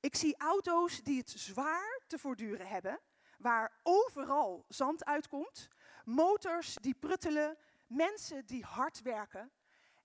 Ik 0.00 0.16
zie 0.16 0.36
auto's 0.38 1.02
die 1.02 1.18
het 1.18 1.30
zwaar 1.30 2.02
te 2.06 2.18
voortduren 2.18 2.66
hebben, 2.66 3.00
waar 3.38 3.80
overal 3.82 4.64
zand 4.68 5.04
uitkomt, 5.04 5.68
motors 6.04 6.74
die 6.74 6.94
pruttelen, 6.94 7.58
mensen 7.94 8.46
die 8.46 8.64
hard 8.64 9.02
werken. 9.02 9.52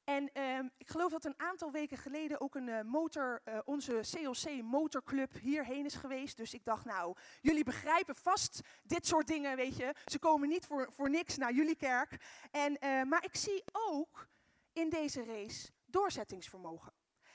En 0.03 0.41
um, 0.41 0.71
ik 0.77 0.89
geloof 0.89 1.11
dat 1.11 1.25
een 1.25 1.39
aantal 1.39 1.71
weken 1.71 1.97
geleden 1.97 2.41
ook 2.41 2.55
een 2.55 2.67
uh, 2.67 2.81
motor, 2.81 3.41
uh, 3.45 3.59
onze 3.65 4.01
COC 4.11 4.61
motorclub 4.61 5.33
hierheen 5.33 5.85
is 5.85 5.95
geweest. 5.95 6.37
Dus 6.37 6.53
ik 6.53 6.65
dacht, 6.65 6.85
nou, 6.85 7.15
jullie 7.41 7.63
begrijpen 7.63 8.15
vast 8.15 8.61
dit 8.83 9.07
soort 9.07 9.27
dingen, 9.27 9.55
weet 9.55 9.77
je. 9.77 9.95
Ze 10.05 10.19
komen 10.19 10.49
niet 10.49 10.65
voor, 10.65 10.87
voor 10.91 11.09
niks 11.09 11.37
naar 11.37 11.53
jullie 11.53 11.75
kerk. 11.75 12.17
En, 12.51 12.71
uh, 12.71 13.03
maar 13.03 13.23
ik 13.23 13.35
zie 13.35 13.63
ook 13.71 14.27
in 14.73 14.89
deze 14.89 15.23
race 15.25 15.71
doorzettingsvermogen. 15.85 16.93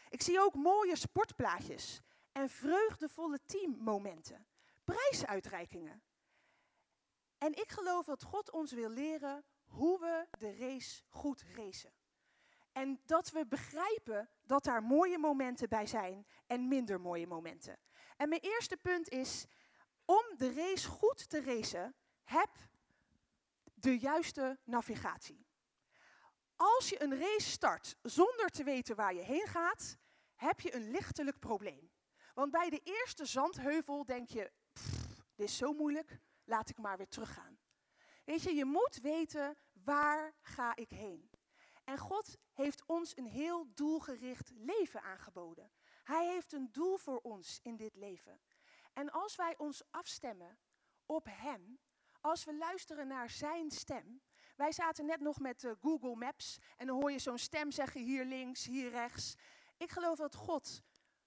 Ik 0.08 0.22
zie 0.22 0.40
ook 0.40 0.54
mooie 0.54 0.96
sportplaatjes 0.96 2.00
en 2.32 2.48
vreugdevolle 2.48 3.38
teammomenten. 3.46 4.46
Prijsuitreikingen. 4.84 6.02
En 7.38 7.52
ik 7.52 7.70
geloof 7.70 8.06
dat 8.06 8.22
God 8.22 8.50
ons 8.50 8.72
wil 8.72 8.88
leren 8.88 9.44
hoe 9.74 9.98
we 9.98 10.26
de 10.38 10.56
race 10.56 11.02
goed 11.08 11.44
racen. 11.54 11.92
En 12.72 13.00
dat 13.06 13.30
we 13.30 13.46
begrijpen 13.46 14.28
dat 14.42 14.64
daar 14.64 14.82
mooie 14.82 15.18
momenten 15.18 15.68
bij 15.68 15.86
zijn 15.86 16.26
en 16.46 16.68
minder 16.68 17.00
mooie 17.00 17.26
momenten. 17.26 17.78
En 18.16 18.28
mijn 18.28 18.40
eerste 18.40 18.76
punt 18.76 19.08
is, 19.08 19.46
om 20.04 20.24
de 20.36 20.52
race 20.52 20.88
goed 20.88 21.28
te 21.28 21.42
racen, 21.42 21.94
heb 22.24 22.50
de 23.74 23.98
juiste 23.98 24.58
navigatie. 24.64 25.46
Als 26.56 26.88
je 26.88 27.02
een 27.02 27.18
race 27.18 27.50
start 27.50 27.96
zonder 28.02 28.48
te 28.48 28.64
weten 28.64 28.96
waar 28.96 29.14
je 29.14 29.22
heen 29.22 29.46
gaat, 29.46 29.96
heb 30.34 30.60
je 30.60 30.74
een 30.74 30.90
lichtelijk 30.90 31.38
probleem. 31.38 31.90
Want 32.34 32.50
bij 32.50 32.70
de 32.70 32.80
eerste 32.84 33.24
zandheuvel 33.24 34.04
denk 34.04 34.28
je, 34.28 34.52
dit 35.34 35.48
is 35.48 35.56
zo 35.56 35.72
moeilijk, 35.72 36.18
laat 36.44 36.68
ik 36.68 36.78
maar 36.78 36.96
weer 36.96 37.08
teruggaan. 37.08 37.58
Weet 38.24 38.42
je, 38.42 38.54
je 38.54 38.64
moet 38.64 38.98
weten 39.02 39.56
waar 39.72 40.34
ga 40.40 40.76
ik 40.76 40.90
heen? 40.90 41.30
En 41.84 41.98
God 41.98 42.36
heeft 42.52 42.82
ons 42.86 43.16
een 43.16 43.26
heel 43.26 43.66
doelgericht 43.74 44.50
leven 44.54 45.02
aangeboden. 45.02 45.70
Hij 46.04 46.26
heeft 46.26 46.52
een 46.52 46.72
doel 46.72 46.96
voor 46.96 47.20
ons 47.20 47.60
in 47.62 47.76
dit 47.76 47.96
leven. 47.96 48.40
En 48.92 49.10
als 49.10 49.36
wij 49.36 49.54
ons 49.56 49.82
afstemmen 49.90 50.58
op 51.06 51.26
Hem, 51.30 51.78
als 52.20 52.44
we 52.44 52.56
luisteren 52.56 53.06
naar 53.06 53.30
Zijn 53.30 53.70
stem. 53.70 54.22
Wij 54.56 54.72
zaten 54.72 55.06
net 55.06 55.20
nog 55.20 55.38
met 55.38 55.62
uh, 55.62 55.72
Google 55.80 56.16
Maps 56.16 56.58
en 56.76 56.86
dan 56.86 57.00
hoor 57.00 57.12
je 57.12 57.18
zo'n 57.18 57.38
stem 57.38 57.70
zeggen 57.70 58.00
hier 58.00 58.24
links, 58.24 58.64
hier 58.64 58.90
rechts. 58.90 59.34
Ik 59.76 59.90
geloof 59.90 60.18
dat 60.18 60.34
God 60.34 60.82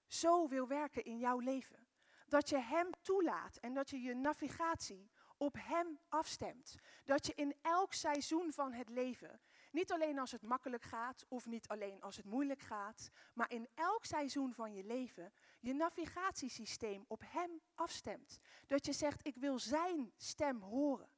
zo 0.07 0.47
wil 0.47 0.67
werken 0.67 1.03
in 1.03 1.17
jouw 1.17 1.39
leven. 1.39 1.87
Dat 2.27 2.49
je 2.49 2.57
Hem 2.57 2.89
toelaat 3.01 3.57
en 3.57 3.73
dat 3.73 3.89
je 3.89 4.01
je 4.01 4.15
navigatie 4.15 5.11
op 5.37 5.55
Hem 5.59 5.99
afstemt. 6.09 6.75
Dat 7.03 7.25
je 7.25 7.33
in 7.35 7.55
elk 7.61 7.93
seizoen 7.93 8.53
van 8.53 8.73
het 8.73 8.89
leven, 8.89 9.41
niet 9.71 9.91
alleen 9.91 10.19
als 10.19 10.31
het 10.31 10.41
makkelijk 10.41 10.83
gaat 10.83 11.25
of 11.27 11.45
niet 11.45 11.67
alleen 11.67 12.01
als 12.01 12.15
het 12.15 12.25
moeilijk 12.25 12.61
gaat, 12.61 13.09
maar 13.33 13.51
in 13.51 13.67
elk 13.73 14.05
seizoen 14.05 14.53
van 14.53 14.73
je 14.73 14.83
leven, 14.83 15.33
je 15.59 15.73
navigatiesysteem 15.73 17.05
op 17.07 17.21
Hem 17.25 17.61
afstemt. 17.73 18.39
Dat 18.65 18.85
je 18.85 18.93
zegt, 18.93 19.27
ik 19.27 19.35
wil 19.35 19.59
Zijn 19.59 20.13
stem 20.17 20.61
horen. 20.61 21.09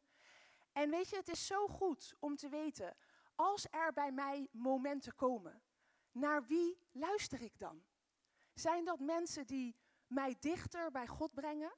En 0.72 0.90
weet 0.90 1.10
je, 1.10 1.16
het 1.16 1.28
is 1.28 1.46
zo 1.46 1.68
goed 1.68 2.16
om 2.20 2.36
te 2.36 2.50
weten, 2.50 2.96
als 3.36 3.68
er 3.72 3.94
bij 3.94 4.12
mij 4.12 4.48
momenten 4.52 5.16
komen, 5.16 5.62
naar 6.12 6.46
wie 6.46 6.78
luister 6.92 7.42
ik 7.42 7.60
dan? 7.60 7.84
Zijn 8.54 8.86
dat 8.86 9.00
mensen 9.00 9.48
die 9.48 9.76
mij 10.08 10.36
dichter 10.40 10.92
bij 10.92 11.08
God 11.08 11.34
brengen? 11.34 11.72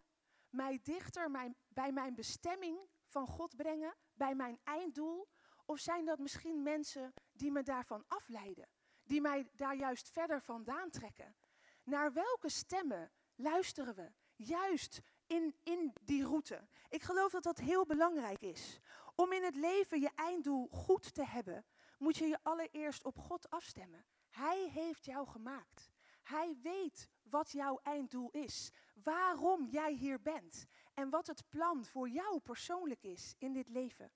Mij 0.51 0.79
dichter 0.83 1.31
mijn, 1.31 1.55
bij 1.67 1.91
mijn 1.91 2.15
bestemming 2.15 2.79
van 3.05 3.27
God 3.27 3.55
brengen? 3.55 3.95
Bij 4.13 4.35
mijn 4.35 4.59
einddoel? 4.63 5.27
Of 5.65 5.79
zijn 5.79 6.05
dat 6.05 6.19
misschien 6.19 6.63
mensen 6.63 7.13
die 7.31 7.51
me 7.51 7.63
daarvan 7.63 8.03
afleiden? 8.07 8.69
Die 9.03 9.21
mij 9.21 9.49
daar 9.55 9.75
juist 9.75 10.09
verder 10.09 10.41
vandaan 10.41 10.89
trekken? 10.89 11.35
Naar 11.83 12.13
welke 12.13 12.49
stemmen 12.49 13.11
luisteren 13.35 13.95
we? 13.95 14.11
Juist 14.35 15.01
in, 15.27 15.55
in 15.63 15.93
die 16.01 16.25
route. 16.25 16.67
Ik 16.89 17.03
geloof 17.03 17.31
dat 17.31 17.43
dat 17.43 17.57
heel 17.57 17.85
belangrijk 17.85 18.41
is. 18.41 18.79
Om 19.15 19.31
in 19.31 19.43
het 19.43 19.55
leven 19.55 19.99
je 19.99 20.11
einddoel 20.15 20.67
goed 20.67 21.13
te 21.13 21.25
hebben, 21.25 21.65
moet 21.97 22.17
je 22.17 22.25
je 22.25 22.39
allereerst 22.43 23.03
op 23.03 23.17
God 23.17 23.49
afstemmen. 23.49 24.05
Hij 24.29 24.69
heeft 24.69 25.05
jou 25.05 25.27
gemaakt. 25.27 25.91
Hij 26.23 26.57
weet 26.61 27.09
wat 27.31 27.51
jouw 27.51 27.79
einddoel 27.83 28.29
is, 28.31 28.71
waarom 29.03 29.65
jij 29.65 29.93
hier 29.93 30.21
bent 30.21 30.65
en 30.93 31.09
wat 31.09 31.27
het 31.27 31.49
plan 31.49 31.85
voor 31.85 32.09
jou 32.09 32.39
persoonlijk 32.39 33.03
is 33.03 33.35
in 33.37 33.53
dit 33.53 33.69
leven. 33.69 34.11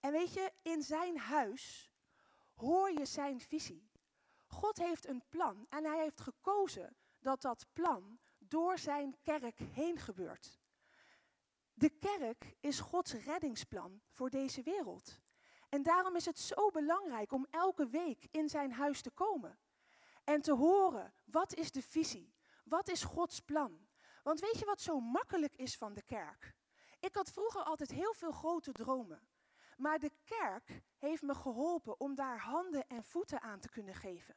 En 0.00 0.12
weet 0.12 0.32
je, 0.32 0.52
in 0.62 0.82
zijn 0.82 1.18
huis 1.18 1.92
hoor 2.54 2.90
je 2.90 3.04
zijn 3.04 3.40
visie. 3.40 3.90
God 4.46 4.78
heeft 4.78 5.06
een 5.06 5.22
plan 5.28 5.66
en 5.68 5.84
hij 5.84 6.02
heeft 6.02 6.20
gekozen 6.20 6.96
dat 7.18 7.42
dat 7.42 7.66
plan 7.72 8.18
door 8.38 8.78
zijn 8.78 9.16
kerk 9.22 9.58
heen 9.58 9.98
gebeurt. 9.98 10.60
De 11.74 11.90
kerk 11.90 12.56
is 12.60 12.80
Gods 12.80 13.12
reddingsplan 13.12 14.00
voor 14.10 14.30
deze 14.30 14.62
wereld. 14.62 15.20
En 15.68 15.82
daarom 15.82 16.16
is 16.16 16.24
het 16.24 16.38
zo 16.38 16.70
belangrijk 16.70 17.32
om 17.32 17.46
elke 17.50 17.86
week 17.86 18.26
in 18.30 18.48
zijn 18.48 18.72
huis 18.72 19.00
te 19.02 19.10
komen. 19.10 19.58
En 20.28 20.40
te 20.40 20.52
horen, 20.52 21.12
wat 21.24 21.54
is 21.54 21.72
de 21.72 21.82
visie? 21.82 22.34
Wat 22.64 22.88
is 22.88 23.02
Gods 23.02 23.40
plan? 23.40 23.88
Want 24.22 24.40
weet 24.40 24.58
je 24.58 24.64
wat 24.64 24.80
zo 24.80 25.00
makkelijk 25.00 25.56
is 25.56 25.76
van 25.76 25.94
de 25.94 26.02
kerk? 26.02 26.54
Ik 27.00 27.14
had 27.14 27.30
vroeger 27.30 27.62
altijd 27.62 27.90
heel 27.90 28.14
veel 28.14 28.32
grote 28.32 28.72
dromen. 28.72 29.28
Maar 29.76 29.98
de 29.98 30.10
kerk 30.24 30.82
heeft 30.98 31.22
me 31.22 31.34
geholpen 31.34 32.00
om 32.00 32.14
daar 32.14 32.40
handen 32.40 32.86
en 32.86 33.04
voeten 33.04 33.40
aan 33.40 33.60
te 33.60 33.68
kunnen 33.68 33.94
geven. 33.94 34.36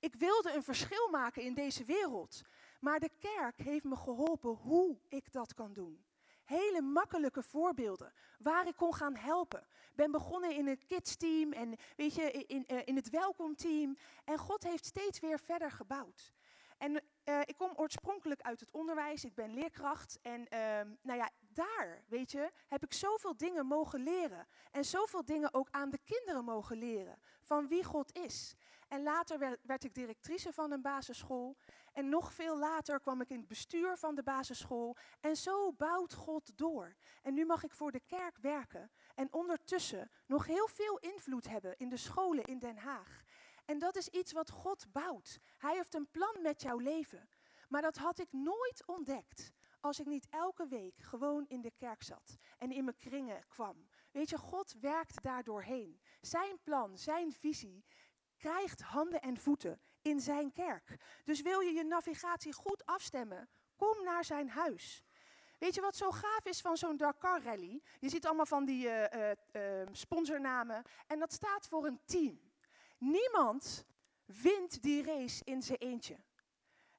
Ik 0.00 0.14
wilde 0.14 0.52
een 0.52 0.62
verschil 0.62 1.08
maken 1.10 1.42
in 1.42 1.54
deze 1.54 1.84
wereld. 1.84 2.40
Maar 2.80 3.00
de 3.00 3.10
kerk 3.18 3.58
heeft 3.58 3.84
me 3.84 3.96
geholpen 3.96 4.50
hoe 4.50 5.00
ik 5.08 5.32
dat 5.32 5.54
kan 5.54 5.72
doen. 5.72 6.05
Hele 6.46 6.80
makkelijke 6.80 7.42
voorbeelden 7.42 8.12
waar 8.38 8.66
ik 8.66 8.76
kon 8.76 8.94
gaan 8.94 9.16
helpen. 9.16 9.66
Ben 9.94 10.10
begonnen 10.10 10.54
in 10.54 10.66
het 10.66 10.86
kids 10.86 11.16
team 11.16 11.52
en 11.52 11.76
weet 11.96 12.14
je, 12.14 12.30
in, 12.30 12.66
in, 12.66 12.84
in 12.84 12.96
het 12.96 13.10
welkomteam. 13.10 13.96
En 14.24 14.38
God 14.38 14.62
heeft 14.62 14.84
steeds 14.84 15.20
weer 15.20 15.38
verder 15.38 15.70
gebouwd. 15.70 16.35
En 16.78 17.02
uh, 17.24 17.40
ik 17.40 17.56
kom 17.56 17.72
oorspronkelijk 17.76 18.40
uit 18.40 18.60
het 18.60 18.70
onderwijs, 18.70 19.24
ik 19.24 19.34
ben 19.34 19.54
leerkracht. 19.54 20.18
En 20.22 20.40
uh, 20.40 20.58
nou 21.02 21.18
ja, 21.18 21.30
daar, 21.40 22.02
weet 22.08 22.32
je, 22.32 22.50
heb 22.66 22.84
ik 22.84 22.92
zoveel 22.92 23.36
dingen 23.36 23.66
mogen 23.66 24.02
leren. 24.02 24.46
En 24.70 24.84
zoveel 24.84 25.24
dingen 25.24 25.54
ook 25.54 25.68
aan 25.70 25.90
de 25.90 26.00
kinderen 26.04 26.44
mogen 26.44 26.76
leren. 26.76 27.20
Van 27.40 27.68
wie 27.68 27.84
God 27.84 28.18
is. 28.18 28.54
En 28.88 29.02
later 29.02 29.58
werd 29.62 29.84
ik 29.84 29.94
directrice 29.94 30.52
van 30.52 30.72
een 30.72 30.82
basisschool. 30.82 31.56
En 31.92 32.08
nog 32.08 32.32
veel 32.32 32.58
later 32.58 33.00
kwam 33.00 33.20
ik 33.20 33.30
in 33.30 33.38
het 33.38 33.48
bestuur 33.48 33.96
van 33.96 34.14
de 34.14 34.22
basisschool. 34.22 34.96
En 35.20 35.36
zo 35.36 35.72
bouwt 35.72 36.14
God 36.14 36.58
door. 36.58 36.96
En 37.22 37.34
nu 37.34 37.46
mag 37.46 37.64
ik 37.64 37.74
voor 37.74 37.92
de 37.92 38.00
kerk 38.06 38.38
werken. 38.38 38.90
En 39.14 39.32
ondertussen 39.32 40.10
nog 40.26 40.46
heel 40.46 40.68
veel 40.68 40.98
invloed 40.98 41.48
hebben 41.48 41.76
in 41.76 41.88
de 41.88 41.96
scholen 41.96 42.44
in 42.44 42.58
Den 42.58 42.76
Haag. 42.76 43.24
En 43.66 43.78
dat 43.78 43.96
is 43.96 44.08
iets 44.08 44.32
wat 44.32 44.50
God 44.50 44.92
bouwt. 44.92 45.38
Hij 45.58 45.74
heeft 45.74 45.94
een 45.94 46.10
plan 46.10 46.42
met 46.42 46.62
jouw 46.62 46.78
leven. 46.78 47.28
Maar 47.68 47.82
dat 47.82 47.96
had 47.96 48.18
ik 48.18 48.32
nooit 48.32 48.82
ontdekt 48.86 49.52
als 49.80 50.00
ik 50.00 50.06
niet 50.06 50.26
elke 50.30 50.66
week 50.66 50.94
gewoon 50.98 51.44
in 51.48 51.60
de 51.60 51.72
kerk 51.76 52.02
zat 52.02 52.36
en 52.58 52.72
in 52.72 52.84
mijn 52.84 52.96
kringen 52.96 53.44
kwam. 53.48 53.88
Weet 54.10 54.30
je, 54.30 54.38
God 54.38 54.74
werkt 54.80 55.22
daar 55.22 55.44
doorheen. 55.44 56.00
Zijn 56.20 56.60
plan, 56.62 56.98
zijn 56.98 57.32
visie 57.32 57.84
krijgt 58.36 58.80
handen 58.80 59.20
en 59.20 59.36
voeten 59.38 59.80
in 60.02 60.20
zijn 60.20 60.52
kerk. 60.52 60.96
Dus 61.24 61.42
wil 61.42 61.60
je 61.60 61.72
je 61.72 61.84
navigatie 61.84 62.52
goed 62.52 62.86
afstemmen, 62.86 63.48
kom 63.76 64.04
naar 64.04 64.24
zijn 64.24 64.48
huis. 64.48 65.04
Weet 65.58 65.74
je 65.74 65.80
wat 65.80 65.96
zo 65.96 66.10
gaaf 66.10 66.44
is 66.44 66.60
van 66.60 66.76
zo'n 66.76 66.96
Dakar 66.96 67.42
Rally? 67.42 67.82
Je 67.98 68.08
ziet 68.08 68.26
allemaal 68.26 68.46
van 68.46 68.64
die 68.64 68.86
uh, 68.86 69.30
uh, 69.52 69.86
sponsornamen 69.92 70.82
en 71.06 71.18
dat 71.18 71.32
staat 71.32 71.66
voor 71.68 71.86
een 71.86 72.00
team. 72.04 72.45
Niemand 72.98 73.84
wint 74.24 74.82
die 74.82 75.02
race 75.02 75.44
in 75.44 75.62
zijn 75.62 75.78
eentje. 75.78 76.24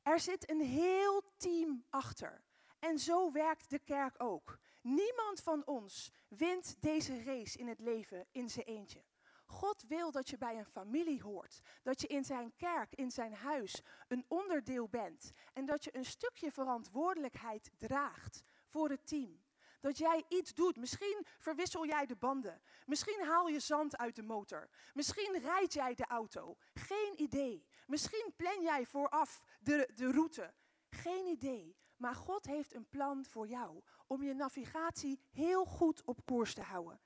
Er 0.01 0.19
zit 0.19 0.49
een 0.49 0.61
heel 0.61 1.23
team 1.37 1.85
achter. 1.89 2.43
En 2.79 2.99
zo 2.99 3.31
werkt 3.31 3.69
de 3.69 3.79
kerk 3.79 4.23
ook. 4.23 4.57
Niemand 4.81 5.41
van 5.41 5.65
ons 5.65 6.11
wint 6.27 6.81
deze 6.81 7.23
race 7.23 7.57
in 7.57 7.67
het 7.67 7.79
leven 7.79 8.27
in 8.31 8.49
zijn 8.49 8.65
eentje. 8.65 9.03
God 9.45 9.83
wil 9.87 10.11
dat 10.11 10.29
je 10.29 10.37
bij 10.37 10.57
een 10.57 10.65
familie 10.65 11.21
hoort. 11.21 11.59
Dat 11.83 12.01
je 12.01 12.07
in 12.07 12.23
zijn 12.23 12.55
kerk, 12.55 12.93
in 12.93 13.11
zijn 13.11 13.33
huis, 13.33 13.81
een 14.07 14.25
onderdeel 14.27 14.87
bent. 14.87 15.31
En 15.53 15.65
dat 15.65 15.83
je 15.83 15.95
een 15.95 16.05
stukje 16.05 16.51
verantwoordelijkheid 16.51 17.71
draagt 17.77 18.43
voor 18.65 18.89
het 18.89 19.07
team. 19.07 19.45
Dat 19.87 19.97
jij 19.97 20.25
iets 20.27 20.53
doet. 20.53 20.77
Misschien 20.77 21.25
verwissel 21.37 21.85
jij 21.85 22.05
de 22.05 22.15
banden. 22.15 22.61
Misschien 22.85 23.25
haal 23.25 23.47
je 23.47 23.59
zand 23.59 23.97
uit 23.97 24.15
de 24.15 24.21
motor. 24.21 24.69
Misschien 24.93 25.39
rijd 25.39 25.73
jij 25.73 25.93
de 25.93 26.05
auto. 26.05 26.57
Geen 26.73 27.13
idee. 27.15 27.65
Misschien 27.85 28.33
plan 28.35 28.61
jij 28.61 28.85
vooraf 28.85 29.43
de, 29.59 29.89
de 29.95 30.11
route. 30.11 30.53
Geen 30.89 31.25
idee. 31.25 31.75
Maar 31.97 32.15
God 32.15 32.45
heeft 32.45 32.73
een 32.73 32.89
plan 32.89 33.25
voor 33.25 33.47
jou 33.47 33.81
om 34.07 34.23
je 34.23 34.33
navigatie 34.33 35.19
heel 35.31 35.65
goed 35.65 36.01
op 36.05 36.25
koers 36.25 36.53
te 36.53 36.61
houden. 36.61 36.99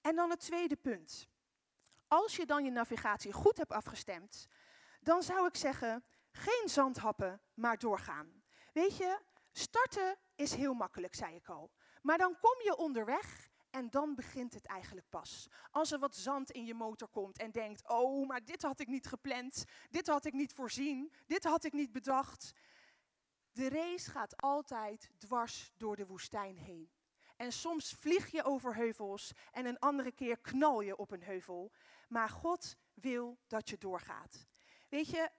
En 0.00 0.16
dan 0.16 0.30
het 0.30 0.40
tweede 0.40 0.76
punt. 0.76 1.28
Als 2.08 2.36
je 2.36 2.46
dan 2.46 2.64
je 2.64 2.70
navigatie 2.70 3.32
goed 3.32 3.56
hebt 3.56 3.72
afgestemd, 3.72 4.46
dan 5.00 5.22
zou 5.22 5.46
ik 5.46 5.56
zeggen, 5.56 6.04
geen 6.30 6.68
zandhappen, 6.68 7.40
maar 7.54 7.78
doorgaan. 7.78 8.42
Weet 8.72 8.96
je, 8.96 9.18
starten 9.56 10.16
is 10.34 10.54
heel 10.54 10.74
makkelijk, 10.74 11.14
zei 11.14 11.34
ik 11.34 11.48
al. 11.48 11.70
Maar 12.02 12.18
dan 12.18 12.38
kom 12.40 12.62
je 12.62 12.76
onderweg 12.76 13.48
en 13.70 13.90
dan 13.90 14.14
begint 14.14 14.54
het 14.54 14.66
eigenlijk 14.66 15.08
pas. 15.08 15.48
Als 15.70 15.92
er 15.92 15.98
wat 15.98 16.16
zand 16.16 16.50
in 16.50 16.64
je 16.64 16.74
motor 16.74 17.08
komt 17.08 17.38
en 17.38 17.50
denkt, 17.50 17.88
oh, 17.88 18.28
maar 18.28 18.44
dit 18.44 18.62
had 18.62 18.80
ik 18.80 18.88
niet 18.88 19.06
gepland, 19.06 19.64
dit 19.90 20.06
had 20.06 20.24
ik 20.24 20.32
niet 20.32 20.52
voorzien, 20.52 21.12
dit 21.26 21.44
had 21.44 21.64
ik 21.64 21.72
niet 21.72 21.92
bedacht. 21.92 22.52
De 23.52 23.68
race 23.68 24.10
gaat 24.10 24.36
altijd 24.36 25.10
dwars 25.18 25.72
door 25.76 25.96
de 25.96 26.06
woestijn 26.06 26.56
heen. 26.56 26.90
En 27.36 27.52
soms 27.52 27.92
vlieg 27.92 28.30
je 28.30 28.44
over 28.44 28.74
heuvels 28.74 29.32
en 29.52 29.66
een 29.66 29.78
andere 29.78 30.12
keer 30.12 30.38
knal 30.38 30.80
je 30.80 30.96
op 30.96 31.10
een 31.10 31.22
heuvel. 31.22 31.72
Maar 32.08 32.28
God 32.28 32.76
wil 32.94 33.38
dat 33.46 33.68
je 33.68 33.78
doorgaat. 33.78 34.46
Weet 34.88 35.08
je, 35.08 35.30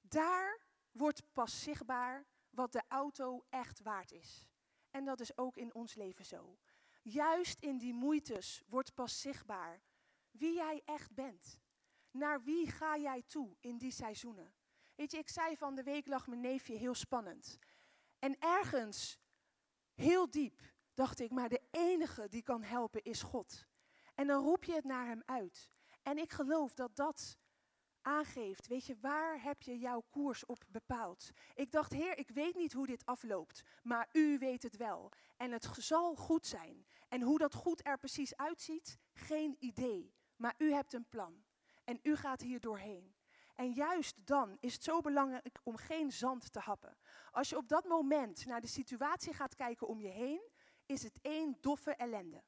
daar 0.00 0.60
wordt 0.90 1.32
pas 1.32 1.62
zichtbaar 1.62 2.26
wat 2.54 2.72
de 2.72 2.82
auto 2.88 3.44
echt 3.50 3.82
waard 3.82 4.12
is. 4.12 4.46
En 4.90 5.04
dat 5.04 5.20
is 5.20 5.36
ook 5.36 5.56
in 5.56 5.74
ons 5.74 5.94
leven 5.94 6.24
zo. 6.24 6.58
Juist 7.02 7.60
in 7.60 7.78
die 7.78 7.94
moeites 7.94 8.62
wordt 8.66 8.94
pas 8.94 9.20
zichtbaar 9.20 9.82
wie 10.30 10.54
jij 10.54 10.82
echt 10.84 11.14
bent. 11.14 11.60
Naar 12.10 12.42
wie 12.42 12.70
ga 12.70 12.96
jij 12.96 13.22
toe 13.22 13.56
in 13.60 13.78
die 13.78 13.90
seizoenen? 13.90 14.54
Weet 14.94 15.10
je, 15.10 15.18
ik 15.18 15.28
zei 15.28 15.56
van 15.56 15.74
de 15.74 15.82
week 15.82 16.06
lag 16.06 16.26
mijn 16.26 16.40
neefje 16.40 16.74
heel 16.74 16.94
spannend. 16.94 17.58
En 18.18 18.38
ergens, 18.38 19.18
heel 19.94 20.30
diep, 20.30 20.60
dacht 20.94 21.20
ik, 21.20 21.30
maar 21.30 21.48
de 21.48 21.62
enige 21.70 22.28
die 22.28 22.42
kan 22.42 22.62
helpen 22.62 23.02
is 23.02 23.22
God. 23.22 23.66
En 24.14 24.26
dan 24.26 24.44
roep 24.44 24.64
je 24.64 24.72
het 24.72 24.84
naar 24.84 25.06
hem 25.06 25.22
uit. 25.24 25.70
En 26.02 26.18
ik 26.18 26.32
geloof 26.32 26.74
dat 26.74 26.96
dat 26.96 27.38
aangeeft, 28.04 28.66
weet 28.66 28.86
je, 28.86 28.96
waar 29.00 29.42
heb 29.42 29.62
je 29.62 29.78
jouw 29.78 30.04
koers 30.10 30.46
op 30.46 30.64
bepaald? 30.68 31.30
Ik 31.54 31.70
dacht, 31.70 31.92
Heer, 31.92 32.18
ik 32.18 32.30
weet 32.30 32.54
niet 32.54 32.72
hoe 32.72 32.86
dit 32.86 33.06
afloopt, 33.06 33.62
maar 33.82 34.08
u 34.12 34.38
weet 34.38 34.62
het 34.62 34.76
wel. 34.76 35.12
En 35.36 35.52
het 35.52 35.68
zal 35.78 36.14
goed 36.14 36.46
zijn. 36.46 36.86
En 37.08 37.22
hoe 37.22 37.38
dat 37.38 37.54
goed 37.54 37.86
er 37.86 37.98
precies 37.98 38.36
uitziet, 38.36 38.98
geen 39.12 39.56
idee. 39.58 40.14
Maar 40.36 40.54
u 40.58 40.72
hebt 40.72 40.92
een 40.92 41.08
plan. 41.08 41.44
En 41.84 41.98
u 42.02 42.16
gaat 42.16 42.40
hier 42.40 42.60
doorheen. 42.60 43.14
En 43.54 43.72
juist 43.72 44.26
dan 44.26 44.56
is 44.60 44.74
het 44.74 44.82
zo 44.82 45.00
belangrijk 45.00 45.60
om 45.62 45.76
geen 45.76 46.12
zand 46.12 46.52
te 46.52 46.58
happen. 46.58 46.96
Als 47.30 47.48
je 47.48 47.56
op 47.56 47.68
dat 47.68 47.84
moment 47.84 48.46
naar 48.46 48.60
de 48.60 48.66
situatie 48.66 49.32
gaat 49.32 49.54
kijken 49.54 49.86
om 49.86 50.00
je 50.00 50.08
heen, 50.08 50.50
is 50.86 51.02
het 51.02 51.18
één 51.22 51.56
doffe 51.60 51.94
ellende. 51.94 52.42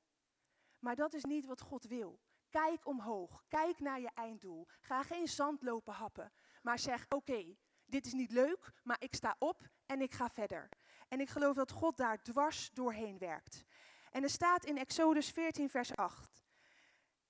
Maar 0.78 0.96
dat 0.96 1.14
is 1.14 1.24
niet 1.24 1.46
wat 1.46 1.60
God 1.60 1.84
wil. 1.84 2.20
Kijk 2.56 2.86
omhoog, 2.86 3.44
kijk 3.48 3.80
naar 3.80 4.00
je 4.00 4.10
einddoel. 4.14 4.66
Ga 4.80 5.02
geen 5.02 5.28
zand 5.28 5.62
lopen 5.62 5.94
happen, 5.94 6.32
maar 6.62 6.78
zeg: 6.78 7.06
Oké, 7.08 7.56
dit 7.84 8.06
is 8.06 8.12
niet 8.12 8.32
leuk, 8.32 8.72
maar 8.82 8.96
ik 9.00 9.14
sta 9.14 9.36
op 9.38 9.68
en 9.86 10.00
ik 10.00 10.14
ga 10.14 10.30
verder. 10.30 10.68
En 11.08 11.20
ik 11.20 11.28
geloof 11.28 11.56
dat 11.56 11.70
God 11.70 11.96
daar 11.96 12.22
dwars 12.22 12.70
doorheen 12.70 13.18
werkt. 13.18 13.64
En 14.10 14.22
er 14.22 14.30
staat 14.30 14.64
in 14.64 14.78
Exodus 14.78 15.30
14, 15.30 15.70
vers 15.70 15.96
8. 15.96 16.44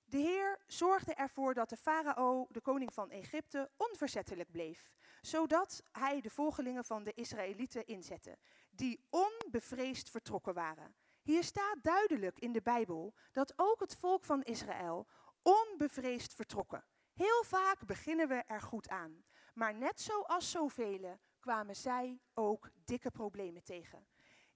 De 0.05 0.17
Heer 0.17 0.59
zorgde 0.67 1.13
ervoor 1.13 1.53
dat 1.53 1.69
de 1.69 1.77
farao, 1.77 2.47
de 2.49 2.61
koning 2.61 2.93
van 2.93 3.09
Egypte, 3.09 3.71
onverzettelijk 3.77 4.51
bleef, 4.51 4.91
zodat 5.21 5.83
hij 5.91 6.21
de 6.21 6.29
volgelingen 6.29 6.85
van 6.85 7.03
de 7.03 7.13
Israëlieten 7.13 7.85
inzette, 7.85 8.37
die 8.69 9.05
onbevreesd 9.09 10.09
vertrokken 10.09 10.53
waren. 10.53 10.95
Hier 11.27 11.43
staat 11.43 11.83
duidelijk 11.83 12.39
in 12.39 12.51
de 12.51 12.61
Bijbel 12.61 13.13
dat 13.31 13.53
ook 13.55 13.79
het 13.79 13.95
volk 13.95 14.23
van 14.23 14.43
Israël 14.43 15.07
onbevreesd 15.41 16.33
vertrokken. 16.33 16.85
Heel 17.13 17.43
vaak 17.43 17.85
beginnen 17.85 18.27
we 18.27 18.33
er 18.35 18.61
goed 18.61 18.89
aan, 18.89 19.25
maar 19.53 19.75
net 19.75 20.01
zoals 20.01 20.51
zoveel 20.51 21.19
kwamen 21.39 21.75
zij 21.75 22.21
ook 22.33 22.69
dikke 22.85 23.11
problemen 23.11 23.63
tegen. 23.63 24.07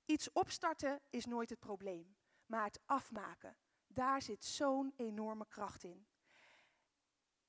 Iets 0.06 0.32
opstarten 0.32 1.02
is 1.10 1.26
nooit 1.26 1.50
het 1.50 1.60
probleem, 1.60 2.16
maar 2.46 2.64
het 2.64 2.80
afmaken, 2.86 3.58
daar 3.88 4.22
zit 4.22 4.46
zo'n 4.46 4.94
enorme 4.96 5.48
kracht 5.48 5.84
in. 5.84 6.08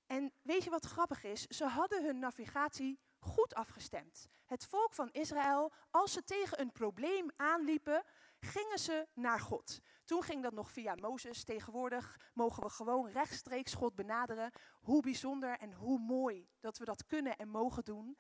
En 0.07 0.33
weet 0.43 0.65
je 0.65 0.71
wat 0.71 0.87
grappig 0.87 1.25
is? 1.25 1.47
Ze 1.47 1.67
hadden 1.67 2.05
hun 2.05 2.19
navigatie 2.19 3.01
goed 3.19 3.55
afgestemd. 3.55 4.29
Het 4.45 4.67
volk 4.67 4.95
van 4.95 5.13
Israël, 5.13 5.73
als 5.91 6.13
ze 6.13 6.25
tegen 6.25 6.61
een 6.61 6.73
probleem 6.73 7.31
aanliepen, 7.37 8.05
gingen 8.45 8.79
ze 8.79 9.07
naar 9.15 9.41
God. 9.41 9.81
Toen 10.05 10.23
ging 10.23 10.43
dat 10.43 10.53
nog 10.53 10.71
via 10.71 10.95
Mozes. 10.95 11.45
Tegenwoordig 11.45 12.31
mogen 12.35 12.63
we 12.63 12.69
gewoon 12.69 13.11
rechtstreeks 13.11 13.75
God 13.75 13.95
benaderen. 13.95 14.53
Hoe 14.81 15.03
bijzonder 15.03 15.59
en 15.59 15.73
hoe 15.73 15.99
mooi 15.99 16.49
dat 16.61 16.79
we 16.79 16.85
dat 16.85 17.07
kunnen 17.07 17.37
en 17.37 17.49
mogen 17.49 17.85
doen. 17.85 18.19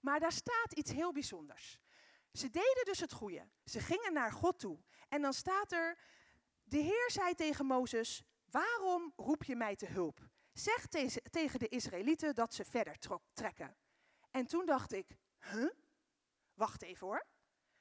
Maar 0.00 0.20
daar 0.20 0.32
staat 0.32 0.72
iets 0.72 0.92
heel 0.92 1.12
bijzonders. 1.12 1.78
Ze 2.32 2.50
deden 2.50 2.84
dus 2.84 3.00
het 3.00 3.12
goede. 3.12 3.48
Ze 3.64 3.80
gingen 3.80 4.12
naar 4.12 4.32
God 4.32 4.58
toe. 4.58 4.78
En 5.08 5.22
dan 5.22 5.32
staat 5.32 5.72
er, 5.72 5.98
de 6.62 6.78
Heer 6.78 7.10
zei 7.10 7.34
tegen 7.34 7.66
Mozes, 7.66 8.22
waarom 8.50 9.12
roep 9.16 9.44
je 9.44 9.56
mij 9.56 9.76
te 9.76 9.86
hulp? 9.86 10.28
Zeg 10.52 10.86
tegen 11.30 11.58
de 11.58 11.68
Israëlieten 11.68 12.34
dat 12.34 12.54
ze 12.54 12.64
verder 12.64 12.96
trekken. 13.32 13.76
En 14.30 14.46
toen 14.46 14.66
dacht 14.66 14.92
ik, 14.92 15.16
huh? 15.38 15.70
Wacht 16.54 16.82
even 16.82 17.06
hoor. 17.06 17.26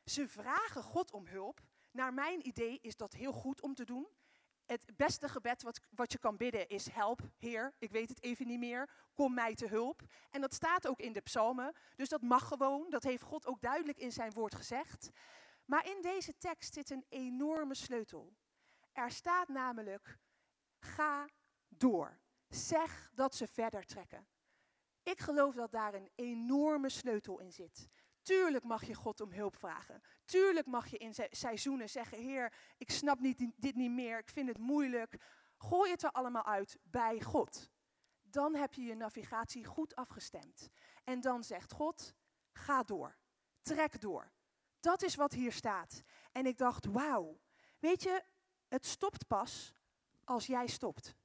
Ze 0.05 0.27
vragen 0.27 0.83
God 0.83 1.12
om 1.12 1.27
hulp. 1.27 1.62
Naar 1.93 2.13
mijn 2.13 2.47
idee 2.47 2.79
is 2.81 2.95
dat 2.95 3.13
heel 3.13 3.31
goed 3.31 3.62
om 3.62 3.73
te 3.73 3.85
doen. 3.85 4.07
Het 4.65 4.85
beste 4.95 5.29
gebed 5.29 5.62
wat, 5.62 5.79
wat 5.89 6.12
je 6.12 6.17
kan 6.17 6.38
bidden 6.38 6.67
is: 6.67 6.89
Help, 6.89 7.19
Heer, 7.38 7.73
ik 7.79 7.91
weet 7.91 8.09
het 8.09 8.21
even 8.21 8.47
niet 8.47 8.59
meer, 8.59 8.89
kom 9.13 9.33
mij 9.33 9.55
te 9.55 9.67
hulp. 9.67 10.01
En 10.29 10.41
dat 10.41 10.53
staat 10.53 10.88
ook 10.88 11.00
in 11.00 11.13
de 11.13 11.21
psalmen, 11.21 11.73
dus 11.95 12.09
dat 12.09 12.21
mag 12.21 12.47
gewoon, 12.47 12.89
dat 12.89 13.03
heeft 13.03 13.23
God 13.23 13.45
ook 13.45 13.62
duidelijk 13.62 13.97
in 13.97 14.12
zijn 14.12 14.31
woord 14.31 14.55
gezegd. 14.55 15.09
Maar 15.65 15.89
in 15.89 16.01
deze 16.01 16.38
tekst 16.38 16.73
zit 16.73 16.89
een 16.89 17.05
enorme 17.09 17.75
sleutel. 17.75 18.33
Er 18.91 19.12
staat 19.12 19.47
namelijk: 19.47 20.17
Ga 20.79 21.27
door. 21.67 22.19
Zeg 22.47 23.12
dat 23.13 23.35
ze 23.35 23.47
verder 23.47 23.85
trekken. 23.85 24.27
Ik 25.03 25.20
geloof 25.20 25.55
dat 25.55 25.72
daar 25.72 25.94
een 25.94 26.09
enorme 26.15 26.89
sleutel 26.89 27.39
in 27.39 27.51
zit. 27.51 27.87
Tuurlijk 28.24 28.64
mag 28.64 28.83
je 28.83 28.94
God 28.94 29.22
om 29.22 29.31
hulp 29.31 29.55
vragen. 29.55 30.01
Tuurlijk 30.25 30.66
mag 30.66 30.88
je 30.88 30.98
in 30.98 31.14
seizoenen 31.29 31.90
zeggen: 31.90 32.18
Heer, 32.18 32.53
ik 32.77 32.92
snap 32.92 33.20
dit 33.55 33.75
niet 33.75 33.92
meer, 33.92 34.18
ik 34.18 34.29
vind 34.29 34.48
het 34.48 34.57
moeilijk. 34.57 35.18
Gooi 35.57 35.92
het 35.92 36.03
er 36.03 36.12
allemaal 36.12 36.46
uit 36.46 36.77
bij 36.83 37.22
God. 37.22 37.70
Dan 38.22 38.55
heb 38.55 38.74
je 38.74 38.83
je 38.83 38.96
navigatie 38.96 39.66
goed 39.66 39.96
afgestemd. 39.96 40.70
En 41.03 41.22
dan 41.22 41.44
zegt 41.44 41.72
God: 41.72 42.14
ga 42.51 42.83
door. 42.83 43.18
Trek 43.62 44.01
door. 44.01 44.31
Dat 44.79 45.01
is 45.01 45.16
wat 45.16 45.31
hier 45.31 45.51
staat. 45.51 46.01
En 46.31 46.46
ik 46.46 46.57
dacht: 46.57 46.86
wauw. 46.86 47.40
Weet 47.79 48.03
je, 48.03 48.24
het 48.68 48.86
stopt 48.86 49.27
pas 49.27 49.74
als 50.24 50.46
jij 50.46 50.68
stopt. 50.68 51.16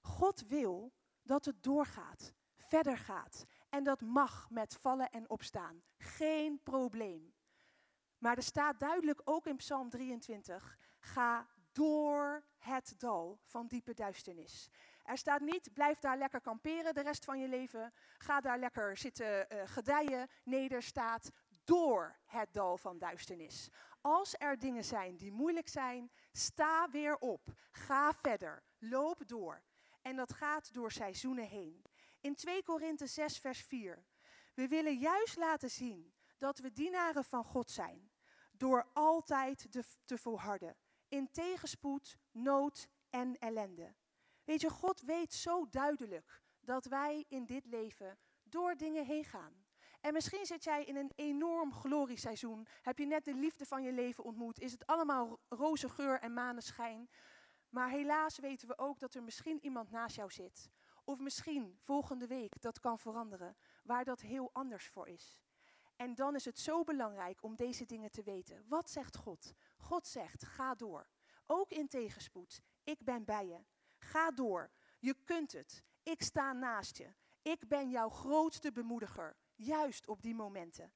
God 0.00 0.46
wil 0.46 0.92
dat 1.22 1.44
het 1.44 1.62
doorgaat, 1.62 2.32
verder 2.56 2.98
gaat. 2.98 3.44
En 3.70 3.84
dat 3.84 4.00
mag 4.00 4.50
met 4.50 4.76
vallen 4.76 5.10
en 5.10 5.30
opstaan. 5.30 5.82
Geen 5.98 6.62
probleem. 6.62 7.34
Maar 8.18 8.36
er 8.36 8.42
staat 8.42 8.80
duidelijk 8.80 9.20
ook 9.24 9.46
in 9.46 9.56
Psalm 9.56 9.90
23: 9.90 10.78
ga 10.98 11.46
door 11.72 12.44
het 12.58 12.94
dal 12.96 13.38
van 13.44 13.66
diepe 13.66 13.94
duisternis. 13.94 14.70
Er 15.04 15.18
staat 15.18 15.40
niet, 15.40 15.72
blijf 15.72 15.98
daar 15.98 16.18
lekker 16.18 16.40
kamperen 16.40 16.94
de 16.94 17.02
rest 17.02 17.24
van 17.24 17.38
je 17.38 17.48
leven. 17.48 17.92
Ga 18.18 18.40
daar 18.40 18.58
lekker 18.58 18.96
zitten 18.96 19.46
uh, 19.52 19.62
gedijen. 19.64 20.28
Nee, 20.44 20.68
er 20.68 20.82
staat 20.82 21.30
door 21.64 22.16
het 22.26 22.52
dal 22.52 22.76
van 22.76 22.98
duisternis. 22.98 23.68
Als 24.00 24.34
er 24.38 24.58
dingen 24.58 24.84
zijn 24.84 25.16
die 25.16 25.32
moeilijk 25.32 25.68
zijn, 25.68 26.10
sta 26.32 26.90
weer 26.90 27.16
op. 27.16 27.52
Ga 27.70 28.12
verder. 28.12 28.62
Loop 28.78 29.28
door. 29.28 29.62
En 30.02 30.16
dat 30.16 30.32
gaat 30.32 30.72
door 30.72 30.92
seizoenen 30.92 31.46
heen. 31.46 31.82
In 32.20 32.34
2 32.34 32.62
Korinthe 32.62 33.06
6, 33.06 33.38
vers 33.38 33.60
4. 33.60 34.04
We 34.54 34.68
willen 34.68 34.98
juist 34.98 35.36
laten 35.36 35.70
zien 35.70 36.14
dat 36.38 36.58
we 36.58 36.72
dienaren 36.72 37.24
van 37.24 37.44
God 37.44 37.70
zijn. 37.70 38.10
Door 38.52 38.88
altijd 38.92 39.66
te 40.04 40.18
volharden. 40.18 40.76
In 41.08 41.30
tegenspoed, 41.30 42.18
nood 42.30 42.88
en 43.10 43.38
ellende. 43.38 43.94
Weet 44.44 44.60
je, 44.60 44.70
God 44.70 45.00
weet 45.00 45.32
zo 45.32 45.68
duidelijk 45.68 46.42
dat 46.60 46.84
wij 46.84 47.24
in 47.28 47.46
dit 47.46 47.66
leven 47.66 48.18
door 48.42 48.76
dingen 48.76 49.04
heen 49.04 49.24
gaan. 49.24 49.64
En 50.00 50.12
misschien 50.12 50.46
zit 50.46 50.64
jij 50.64 50.84
in 50.84 50.96
een 50.96 51.12
enorm 51.14 51.72
glorieseizoen. 51.72 52.66
Heb 52.82 52.98
je 52.98 53.06
net 53.06 53.24
de 53.24 53.34
liefde 53.34 53.66
van 53.66 53.82
je 53.82 53.92
leven 53.92 54.24
ontmoet? 54.24 54.60
Is 54.60 54.72
het 54.72 54.86
allemaal 54.86 55.40
roze 55.48 55.88
geur 55.88 56.20
en 56.20 56.32
maneschijn? 56.32 57.10
Maar 57.68 57.90
helaas 57.90 58.38
weten 58.38 58.68
we 58.68 58.78
ook 58.78 58.98
dat 58.98 59.14
er 59.14 59.22
misschien 59.22 59.64
iemand 59.64 59.90
naast 59.90 60.16
jou 60.16 60.30
zit. 60.30 60.70
Of 61.04 61.18
misschien 61.18 61.76
volgende 61.78 62.26
week 62.26 62.60
dat 62.60 62.80
kan 62.80 62.98
veranderen, 62.98 63.56
waar 63.82 64.04
dat 64.04 64.20
heel 64.20 64.50
anders 64.52 64.86
voor 64.86 65.08
is. 65.08 65.40
En 65.96 66.14
dan 66.14 66.34
is 66.34 66.44
het 66.44 66.58
zo 66.58 66.84
belangrijk 66.84 67.42
om 67.42 67.56
deze 67.56 67.84
dingen 67.86 68.10
te 68.10 68.22
weten. 68.22 68.64
Wat 68.68 68.90
zegt 68.90 69.16
God? 69.16 69.54
God 69.76 70.06
zegt: 70.06 70.44
ga 70.44 70.74
door. 70.74 71.08
Ook 71.46 71.70
in 71.70 71.88
tegenspoed. 71.88 72.62
Ik 72.84 73.04
ben 73.04 73.24
bij 73.24 73.46
je. 73.46 73.64
Ga 73.98 74.30
door. 74.30 74.70
Je 74.98 75.14
kunt 75.24 75.52
het. 75.52 75.84
Ik 76.02 76.22
sta 76.22 76.52
naast 76.52 76.96
je. 76.96 77.14
Ik 77.42 77.68
ben 77.68 77.90
jouw 77.90 78.08
grootste 78.08 78.72
bemoediger. 78.72 79.36
Juist 79.54 80.06
op 80.08 80.22
die 80.22 80.34
momenten. 80.34 80.92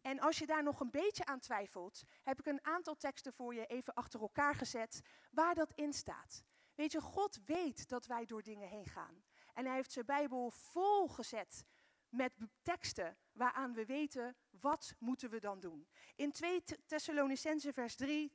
En 0.00 0.20
als 0.20 0.38
je 0.38 0.46
daar 0.46 0.62
nog 0.62 0.80
een 0.80 0.90
beetje 0.90 1.24
aan 1.24 1.40
twijfelt, 1.40 2.02
heb 2.22 2.38
ik 2.38 2.46
een 2.46 2.64
aantal 2.64 2.96
teksten 2.96 3.32
voor 3.32 3.54
je 3.54 3.66
even 3.66 3.94
achter 3.94 4.20
elkaar 4.20 4.54
gezet 4.54 5.02
waar 5.30 5.54
dat 5.54 5.72
in 5.74 5.92
staat. 5.92 6.44
Weet 6.74 6.92
je, 6.92 7.00
God 7.00 7.40
weet 7.44 7.88
dat 7.88 8.06
wij 8.06 8.26
door 8.26 8.42
dingen 8.42 8.68
heen 8.68 8.86
gaan. 8.86 9.22
En 9.58 9.66
hij 9.66 9.74
heeft 9.74 9.92
zijn 9.92 10.06
Bijbel 10.06 10.50
volgezet 10.50 11.64
met 12.08 12.32
teksten 12.62 13.16
waaraan 13.32 13.72
we 13.72 13.86
weten 13.86 14.36
wat 14.50 14.94
moeten 14.98 15.30
we 15.30 15.40
dan 15.40 15.60
doen. 15.60 15.88
In 16.16 16.32
2 16.32 16.62
Thessalonicense 16.86 17.72
vers 17.72 17.94
3, 17.94 18.32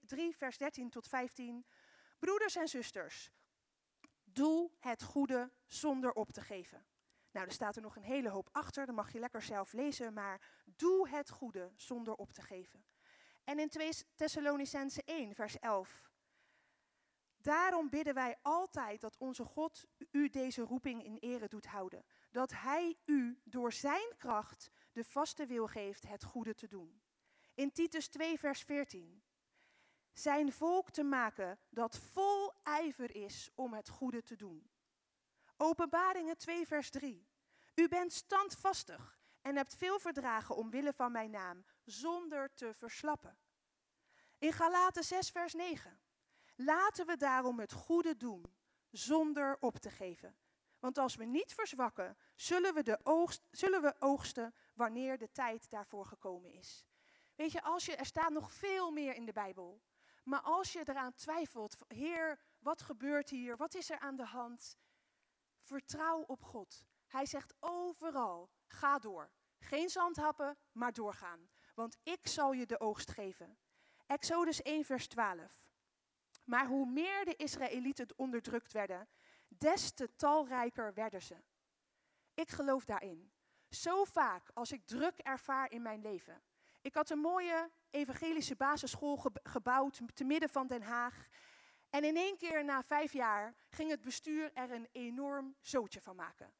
3 0.00 0.36
vers 0.36 0.58
13 0.58 0.90
tot 0.90 1.08
15. 1.08 1.66
Broeders 2.18 2.56
en 2.56 2.68
zusters, 2.68 3.30
doe 4.24 4.70
het 4.78 5.02
goede 5.02 5.52
zonder 5.66 6.12
op 6.12 6.30
te 6.30 6.40
geven. 6.40 6.86
Nou, 7.30 7.46
er 7.46 7.52
staat 7.52 7.76
er 7.76 7.82
nog 7.82 7.96
een 7.96 8.02
hele 8.02 8.28
hoop 8.28 8.48
achter, 8.52 8.86
dat 8.86 8.94
mag 8.94 9.12
je 9.12 9.18
lekker 9.18 9.42
zelf 9.42 9.72
lezen, 9.72 10.12
maar 10.12 10.62
doe 10.64 11.08
het 11.08 11.30
goede 11.30 11.72
zonder 11.76 12.14
op 12.14 12.32
te 12.32 12.42
geven. 12.42 12.84
En 13.44 13.58
in 13.58 13.68
2 13.68 13.90
Thessalonicense 14.14 15.02
1, 15.04 15.34
vers 15.34 15.58
11. 15.58 16.11
Daarom 17.42 17.88
bidden 17.88 18.14
wij 18.14 18.38
altijd 18.42 19.00
dat 19.00 19.16
onze 19.18 19.44
God 19.44 19.86
u 20.10 20.28
deze 20.28 20.62
roeping 20.62 21.04
in 21.04 21.16
ere 21.16 21.48
doet 21.48 21.66
houden. 21.66 22.04
Dat 22.30 22.50
Hij 22.50 22.96
u 23.04 23.40
door 23.44 23.72
Zijn 23.72 24.14
kracht 24.16 24.70
de 24.92 25.04
vaste 25.04 25.46
wil 25.46 25.66
geeft 25.66 26.08
het 26.08 26.24
goede 26.24 26.54
te 26.54 26.68
doen. 26.68 27.02
In 27.54 27.72
Titus 27.72 28.08
2, 28.08 28.38
vers 28.38 28.62
14. 28.62 29.22
zijn 30.12 30.52
volk 30.52 30.90
te 30.90 31.02
maken 31.02 31.58
dat 31.68 31.98
vol 31.98 32.52
ijver 32.62 33.16
is 33.16 33.50
om 33.54 33.74
het 33.74 33.88
goede 33.88 34.22
te 34.22 34.36
doen. 34.36 34.70
Openbaringen 35.56 36.36
2, 36.36 36.66
vers 36.66 36.90
3. 36.90 37.28
U 37.74 37.88
bent 37.88 38.12
standvastig 38.12 39.18
en 39.40 39.56
hebt 39.56 39.76
veel 39.76 39.98
verdragen 39.98 40.56
omwille 40.56 40.92
van 40.92 41.12
mijn 41.12 41.30
naam, 41.30 41.64
zonder 41.84 42.54
te 42.54 42.74
verslappen. 42.74 43.38
In 44.38 44.52
Galaten 44.52 45.04
6, 45.04 45.30
vers 45.30 45.54
9. 45.54 46.00
Laten 46.64 47.06
we 47.06 47.16
daarom 47.16 47.60
het 47.60 47.72
goede 47.72 48.16
doen, 48.16 48.54
zonder 48.90 49.56
op 49.60 49.76
te 49.76 49.90
geven. 49.90 50.36
Want 50.78 50.98
als 50.98 51.14
we 51.14 51.24
niet 51.24 51.54
verzwakken, 51.54 52.16
zullen 52.34 52.74
we, 52.74 52.82
de 52.82 52.98
oogst, 53.02 53.42
zullen 53.50 53.82
we 53.82 53.94
oogsten 53.98 54.54
wanneer 54.74 55.18
de 55.18 55.32
tijd 55.32 55.70
daarvoor 55.70 56.06
gekomen 56.06 56.52
is. 56.52 56.84
Weet 57.34 57.52
je, 57.52 57.62
als 57.62 57.86
je, 57.86 57.96
er 57.96 58.06
staat 58.06 58.30
nog 58.30 58.52
veel 58.52 58.90
meer 58.90 59.14
in 59.14 59.24
de 59.24 59.32
Bijbel. 59.32 59.82
Maar 60.24 60.40
als 60.40 60.72
je 60.72 60.88
eraan 60.88 61.14
twijfelt, 61.14 61.76
Heer, 61.88 62.40
wat 62.58 62.82
gebeurt 62.82 63.30
hier? 63.30 63.56
Wat 63.56 63.74
is 63.74 63.90
er 63.90 63.98
aan 63.98 64.16
de 64.16 64.24
hand? 64.24 64.76
Vertrouw 65.60 66.20
op 66.20 66.42
God. 66.42 66.84
Hij 67.06 67.26
zegt 67.26 67.54
overal, 67.60 68.50
ga 68.66 68.98
door. 68.98 69.30
Geen 69.58 69.88
zandhappen, 69.88 70.58
maar 70.72 70.92
doorgaan. 70.92 71.50
Want 71.74 71.96
ik 72.02 72.26
zal 72.26 72.52
je 72.52 72.66
de 72.66 72.80
oogst 72.80 73.10
geven. 73.10 73.58
Exodus 74.06 74.62
1, 74.62 74.84
vers 74.84 75.06
12. 75.08 75.62
Maar 76.44 76.66
hoe 76.66 76.86
meer 76.86 77.24
de 77.24 77.36
Israëlieten 77.36 78.06
onderdrukt 78.16 78.72
werden, 78.72 79.08
des 79.48 79.92
te 79.92 80.16
talrijker 80.16 80.94
werden 80.94 81.22
ze. 81.22 81.36
Ik 82.34 82.50
geloof 82.50 82.84
daarin. 82.84 83.32
Zo 83.68 84.04
vaak 84.04 84.50
als 84.54 84.72
ik 84.72 84.86
druk 84.86 85.18
ervaar 85.18 85.70
in 85.70 85.82
mijn 85.82 86.00
leven. 86.00 86.42
Ik 86.80 86.94
had 86.94 87.10
een 87.10 87.18
mooie 87.18 87.70
evangelische 87.90 88.56
basisschool 88.56 89.24
gebouwd 89.42 90.00
te 90.14 90.24
midden 90.24 90.48
van 90.48 90.66
Den 90.66 90.82
Haag. 90.82 91.28
En 91.90 92.04
in 92.04 92.16
één 92.16 92.36
keer 92.36 92.64
na 92.64 92.82
vijf 92.82 93.12
jaar 93.12 93.54
ging 93.68 93.90
het 93.90 94.00
bestuur 94.00 94.50
er 94.54 94.70
een 94.70 94.88
enorm 94.92 95.56
zootje 95.60 96.00
van 96.00 96.16
maken. 96.16 96.52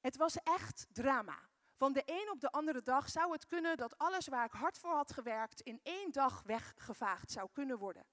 Het 0.00 0.16
was 0.16 0.36
echt 0.42 0.86
drama. 0.92 1.38
Van 1.76 1.92
de 1.92 2.02
een 2.06 2.30
op 2.30 2.40
de 2.40 2.50
andere 2.50 2.82
dag 2.82 3.08
zou 3.08 3.32
het 3.32 3.46
kunnen 3.46 3.76
dat 3.76 3.98
alles 3.98 4.28
waar 4.28 4.44
ik 4.44 4.52
hard 4.52 4.78
voor 4.78 4.94
had 4.94 5.12
gewerkt 5.12 5.60
in 5.60 5.80
één 5.82 6.12
dag 6.12 6.42
weggevaagd 6.42 7.30
zou 7.30 7.48
kunnen 7.52 7.78
worden. 7.78 8.06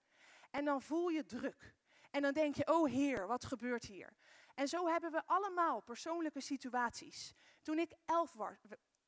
En 0.52 0.66
dan 0.66 0.82
voel 0.82 1.08
je 1.08 1.26
druk. 1.26 1.76
En 2.12 2.22
dan 2.22 2.34
denk 2.34 2.56
je, 2.56 2.74
oh 2.74 2.90
Heer, 2.90 3.28
wat 3.28 3.46
gebeurt 3.46 3.84
hier? 3.84 4.14
En 4.56 4.68
zo 4.68 4.88
hebben 4.88 5.12
we 5.12 5.22
allemaal 5.26 5.82
persoonlijke 5.82 6.42
situaties. 6.42 7.34
Toen 7.62 7.80
ik 7.80 7.94
elf 8.06 8.36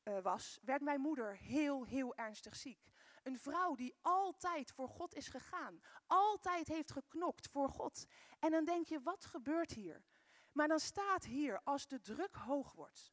eh, 0.02 0.18
was, 0.22 0.58
werd 0.62 0.82
mijn 0.82 1.00
moeder 1.00 1.36
heel, 1.36 1.84
heel 1.84 2.14
ernstig 2.14 2.56
ziek. 2.56 2.92
Een 3.22 3.38
vrouw 3.38 3.74
die 3.74 3.94
altijd 4.02 4.72
voor 4.72 4.88
God 4.88 5.14
is 5.14 5.28
gegaan. 5.28 5.80
Altijd 6.06 6.68
heeft 6.68 6.92
geknokt 6.92 7.48
voor 7.48 7.68
God. 7.68 8.06
En 8.38 8.50
dan 8.50 8.64
denk 8.64 8.86
je, 8.86 9.00
wat 9.00 9.24
gebeurt 9.24 9.72
hier? 9.72 10.04
Maar 10.52 10.68
dan 10.68 10.80
staat 10.80 11.24
hier, 11.24 11.60
als 11.64 11.86
de 11.86 12.00
druk 12.00 12.34
hoog 12.34 12.72
wordt, 12.72 13.12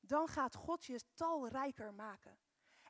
dan 0.00 0.28
gaat 0.28 0.54
God 0.54 0.84
je 0.84 1.00
talrijker 1.14 1.94
maken. 1.94 2.38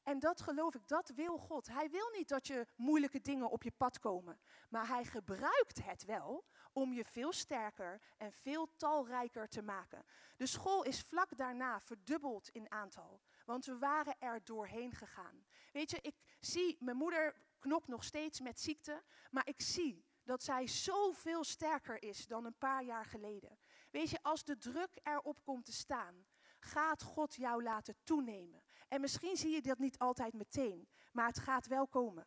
En 0.09 0.18
dat 0.18 0.40
geloof 0.40 0.75
ik, 0.75 0.88
dat 0.88 1.09
wil 1.09 1.38
God. 1.38 1.66
Hij 1.66 1.90
wil 1.90 2.11
niet 2.16 2.29
dat 2.29 2.47
je 2.47 2.66
moeilijke 2.77 3.21
dingen 3.21 3.51
op 3.51 3.62
je 3.62 3.71
pad 3.71 3.99
komen. 3.99 4.40
Maar 4.68 4.88
hij 4.88 5.05
gebruikt 5.05 5.85
het 5.85 6.05
wel 6.05 6.44
om 6.73 6.92
je 6.92 7.05
veel 7.05 7.33
sterker 7.33 8.01
en 8.16 8.33
veel 8.33 8.68
talrijker 8.77 9.49
te 9.49 9.62
maken. 9.62 10.05
De 10.37 10.47
school 10.47 10.83
is 10.83 11.03
vlak 11.03 11.37
daarna 11.37 11.81
verdubbeld 11.81 12.49
in 12.49 12.71
aantal. 12.71 13.21
Want 13.44 13.64
we 13.64 13.79
waren 13.79 14.16
er 14.18 14.44
doorheen 14.44 14.92
gegaan. 14.92 15.44
Weet 15.73 15.90
je, 15.90 15.99
ik 16.01 16.16
zie, 16.40 16.77
mijn 16.81 16.97
moeder 16.97 17.35
knokt 17.59 17.88
nog 17.88 18.05
steeds 18.05 18.40
met 18.40 18.61
ziekte. 18.61 19.03
Maar 19.31 19.47
ik 19.47 19.61
zie 19.61 20.05
dat 20.25 20.42
zij 20.42 20.66
zoveel 20.66 21.44
sterker 21.44 22.03
is 22.03 22.27
dan 22.27 22.44
een 22.44 22.59
paar 22.59 22.85
jaar 22.85 23.05
geleden. 23.05 23.59
Weet 23.90 24.11
je, 24.11 24.18
als 24.23 24.44
de 24.44 24.59
druk 24.59 24.99
erop 25.03 25.44
komt 25.44 25.64
te 25.64 25.73
staan, 25.73 26.27
gaat 26.59 27.03
God 27.03 27.35
jou 27.35 27.62
laten 27.62 27.97
toenemen. 28.03 28.62
En 28.88 29.01
misschien 29.01 29.37
zie 29.37 29.51
je 29.51 29.62
dat 29.62 29.79
niet 29.79 29.98
altijd 29.98 30.35
meteen, 30.35 30.88
maar 31.12 31.27
het 31.27 31.38
gaat 31.38 31.66
wel 31.66 31.87
komen. 31.87 32.27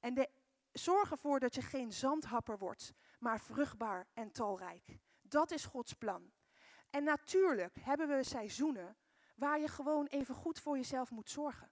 En 0.00 0.14
de, 0.14 0.30
zorg 0.72 1.10
ervoor 1.10 1.40
dat 1.40 1.54
je 1.54 1.62
geen 1.62 1.92
zandhapper 1.92 2.58
wordt, 2.58 2.92
maar 3.18 3.40
vruchtbaar 3.40 4.06
en 4.14 4.32
talrijk. 4.32 4.98
Dat 5.22 5.50
is 5.50 5.64
Gods 5.64 5.92
plan. 5.92 6.32
En 6.90 7.04
natuurlijk 7.04 7.76
hebben 7.80 8.08
we 8.08 8.24
seizoenen 8.24 8.96
waar 9.34 9.60
je 9.60 9.68
gewoon 9.68 10.06
even 10.06 10.34
goed 10.34 10.60
voor 10.60 10.76
jezelf 10.76 11.10
moet 11.10 11.30
zorgen. 11.30 11.70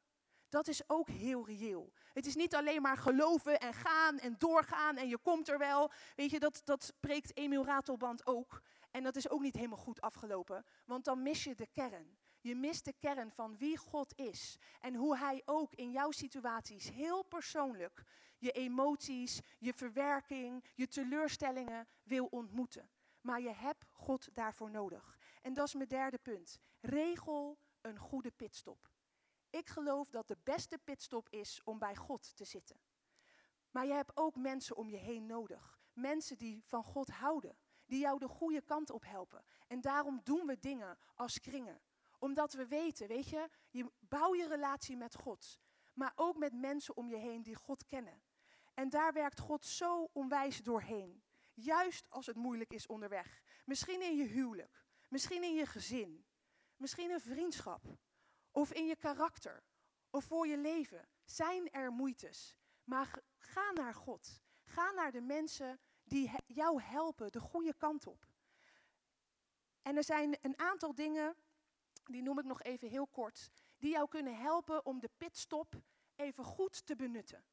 Dat 0.48 0.68
is 0.68 0.82
ook 0.86 1.08
heel 1.08 1.46
reëel. 1.46 1.92
Het 2.12 2.26
is 2.26 2.34
niet 2.34 2.54
alleen 2.54 2.82
maar 2.82 2.96
geloven 2.96 3.60
en 3.60 3.74
gaan 3.74 4.18
en 4.18 4.34
doorgaan 4.38 4.96
en 4.96 5.08
je 5.08 5.18
komt 5.18 5.48
er 5.48 5.58
wel. 5.58 5.92
Weet 6.16 6.30
je, 6.30 6.38
dat, 6.38 6.60
dat 6.64 6.92
preekt 7.00 7.36
Emiel 7.36 7.64
Ratelband 7.64 8.26
ook. 8.26 8.62
En 8.90 9.02
dat 9.02 9.16
is 9.16 9.28
ook 9.28 9.40
niet 9.40 9.56
helemaal 9.56 9.78
goed 9.78 10.00
afgelopen, 10.00 10.64
want 10.86 11.04
dan 11.04 11.22
mis 11.22 11.44
je 11.44 11.54
de 11.54 11.66
kern. 11.66 12.18
Je 12.42 12.54
mist 12.54 12.84
de 12.84 12.92
kern 12.92 13.30
van 13.30 13.56
wie 13.56 13.76
God 13.76 14.18
is 14.18 14.58
en 14.80 14.94
hoe 14.94 15.16
Hij 15.16 15.42
ook 15.44 15.74
in 15.74 15.90
jouw 15.90 16.10
situaties 16.10 16.90
heel 16.90 17.22
persoonlijk 17.22 18.04
je 18.42 18.52
emoties, 18.52 19.40
je 19.58 19.74
verwerking, 19.74 20.64
je 20.74 20.88
teleurstellingen 20.88 21.88
wil 22.02 22.26
ontmoeten. 22.26 22.90
Maar 23.20 23.40
je 23.40 23.52
hebt 23.52 23.84
God 23.92 24.28
daarvoor 24.34 24.70
nodig. 24.70 25.18
En 25.42 25.54
dat 25.54 25.66
is 25.66 25.74
mijn 25.74 25.88
derde 25.88 26.18
punt. 26.18 26.58
Regel 26.80 27.58
een 27.80 27.98
goede 27.98 28.30
pitstop. 28.30 28.90
Ik 29.50 29.68
geloof 29.68 30.10
dat 30.10 30.28
de 30.28 30.36
beste 30.44 30.78
pitstop 30.78 31.28
is 31.28 31.60
om 31.64 31.78
bij 31.78 31.96
God 31.96 32.36
te 32.36 32.44
zitten. 32.44 32.80
Maar 33.70 33.86
je 33.86 33.92
hebt 33.92 34.16
ook 34.16 34.36
mensen 34.36 34.76
om 34.76 34.88
je 34.88 34.96
heen 34.96 35.26
nodig. 35.26 35.80
Mensen 35.92 36.38
die 36.38 36.62
van 36.64 36.84
God 36.84 37.08
houden 37.08 37.56
die 37.86 38.00
jou 38.00 38.18
de 38.18 38.28
goede 38.28 38.62
kant 38.62 38.90
op 38.90 39.04
helpen. 39.04 39.44
En 39.66 39.80
daarom 39.80 40.20
doen 40.24 40.46
we 40.46 40.58
dingen 40.58 40.98
als 41.14 41.40
kringen. 41.40 41.80
Omdat 42.22 42.52
we 42.52 42.66
weten, 42.66 43.08
weet 43.08 43.28
je, 43.28 43.48
je 43.70 43.92
bouw 43.98 44.34
je 44.34 44.48
relatie 44.48 44.96
met 44.96 45.14
God, 45.14 45.60
maar 45.92 46.12
ook 46.14 46.36
met 46.36 46.52
mensen 46.52 46.96
om 46.96 47.08
je 47.08 47.16
heen 47.16 47.42
die 47.42 47.54
God 47.54 47.86
kennen. 47.86 48.22
En 48.74 48.88
daar 48.88 49.12
werkt 49.12 49.38
God 49.38 49.64
zo 49.66 50.08
onwijs 50.12 50.62
doorheen. 50.62 51.22
Juist 51.54 52.10
als 52.10 52.26
het 52.26 52.36
moeilijk 52.36 52.72
is 52.72 52.86
onderweg. 52.86 53.42
Misschien 53.64 54.02
in 54.02 54.16
je 54.16 54.24
huwelijk, 54.24 54.84
misschien 55.08 55.42
in 55.42 55.54
je 55.54 55.66
gezin, 55.66 56.26
misschien 56.76 57.10
een 57.10 57.20
vriendschap, 57.20 57.84
of 58.50 58.72
in 58.72 58.86
je 58.86 58.96
karakter, 58.96 59.62
of 60.10 60.24
voor 60.24 60.46
je 60.46 60.58
leven. 60.58 61.08
Zijn 61.24 61.70
er 61.70 61.92
moeites. 61.92 62.56
Maar 62.84 63.22
ga 63.38 63.70
naar 63.70 63.94
God. 63.94 64.40
Ga 64.64 64.90
naar 64.90 65.12
de 65.12 65.20
mensen 65.20 65.80
die 66.04 66.30
jou 66.46 66.82
helpen 66.82 67.32
de 67.32 67.40
goede 67.40 67.74
kant 67.74 68.06
op. 68.06 68.26
En 69.82 69.96
er 69.96 70.04
zijn 70.04 70.38
een 70.40 70.58
aantal 70.58 70.94
dingen, 70.94 71.36
die 72.08 72.22
noem 72.22 72.38
ik 72.38 72.44
nog 72.44 72.62
even 72.62 72.88
heel 72.88 73.06
kort, 73.06 73.50
die 73.78 73.90
jou 73.90 74.08
kunnen 74.08 74.36
helpen 74.36 74.86
om 74.86 75.00
de 75.00 75.10
pitstop 75.16 75.82
even 76.16 76.44
goed 76.44 76.86
te 76.86 76.96
benutten. 76.96 77.44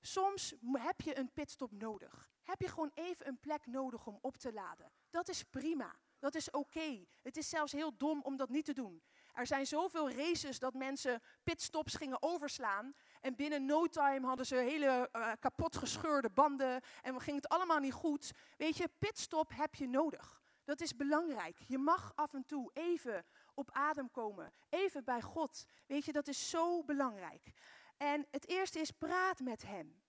Soms 0.00 0.54
heb 0.72 1.00
je 1.00 1.18
een 1.18 1.32
pitstop 1.32 1.72
nodig. 1.72 2.30
Heb 2.42 2.60
je 2.60 2.68
gewoon 2.68 2.90
even 2.94 3.26
een 3.26 3.38
plek 3.38 3.66
nodig 3.66 4.06
om 4.06 4.18
op 4.20 4.36
te 4.36 4.52
laden. 4.52 4.92
Dat 5.10 5.28
is 5.28 5.42
prima. 5.42 5.96
Dat 6.18 6.34
is 6.34 6.50
oké. 6.50 7.04
Het 7.22 7.36
is 7.36 7.48
zelfs 7.48 7.72
heel 7.72 7.96
dom 7.96 8.22
om 8.22 8.36
dat 8.36 8.48
niet 8.48 8.64
te 8.64 8.72
doen. 8.72 9.02
Er 9.32 9.46
zijn 9.46 9.66
zoveel 9.66 10.10
races 10.10 10.58
dat 10.58 10.74
mensen 10.74 11.22
pitstops 11.42 11.94
gingen 11.94 12.22
overslaan. 12.22 12.94
En 13.20 13.36
binnen 13.36 13.64
no 13.64 13.86
time 13.86 14.26
hadden 14.26 14.46
ze 14.46 14.56
hele 14.56 15.08
uh, 15.12 15.32
kapot 15.40 15.76
gescheurde 15.76 16.30
banden. 16.30 16.80
En 17.02 17.20
ging 17.20 17.36
het 17.36 17.48
allemaal 17.48 17.78
niet 17.78 17.92
goed. 17.92 18.32
Weet 18.56 18.76
je, 18.76 18.90
pitstop 18.98 19.50
heb 19.54 19.74
je 19.74 19.88
nodig. 19.88 20.42
Dat 20.64 20.80
is 20.80 20.96
belangrijk. 20.96 21.58
Je 21.66 21.78
mag 21.78 22.12
af 22.14 22.34
en 22.34 22.44
toe 22.44 22.70
even 22.72 23.24
op 23.56 23.70
adem 23.70 24.10
komen. 24.10 24.52
Even 24.68 25.04
bij 25.04 25.22
God. 25.22 25.66
Weet 25.86 26.04
je, 26.04 26.12
dat 26.12 26.28
is 26.28 26.50
zo 26.50 26.82
belangrijk. 26.84 27.52
En 27.96 28.26
het 28.30 28.48
eerste 28.48 28.78
is 28.78 28.90
praat 28.90 29.40
met 29.40 29.62
Hem. 29.62 30.02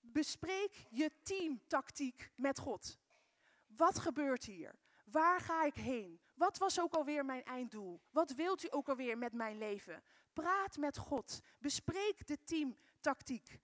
Bespreek 0.00 0.86
je 0.90 1.10
teamtactiek 1.22 2.30
met 2.36 2.58
God. 2.58 2.98
Wat 3.66 3.98
gebeurt 3.98 4.44
hier? 4.44 4.74
Waar 5.04 5.40
ga 5.40 5.64
ik 5.64 5.74
heen? 5.74 6.20
Wat 6.34 6.58
was 6.58 6.80
ook 6.80 6.94
alweer 6.94 7.24
mijn 7.24 7.44
einddoel? 7.44 8.00
Wat 8.10 8.30
wilt 8.30 8.64
u 8.64 8.68
ook 8.70 8.88
alweer 8.88 9.18
met 9.18 9.32
mijn 9.32 9.58
leven? 9.58 10.02
Praat 10.32 10.76
met 10.76 10.96
God. 10.96 11.40
Bespreek 11.58 12.26
de 12.26 12.44
teamtactiek. 12.44 13.60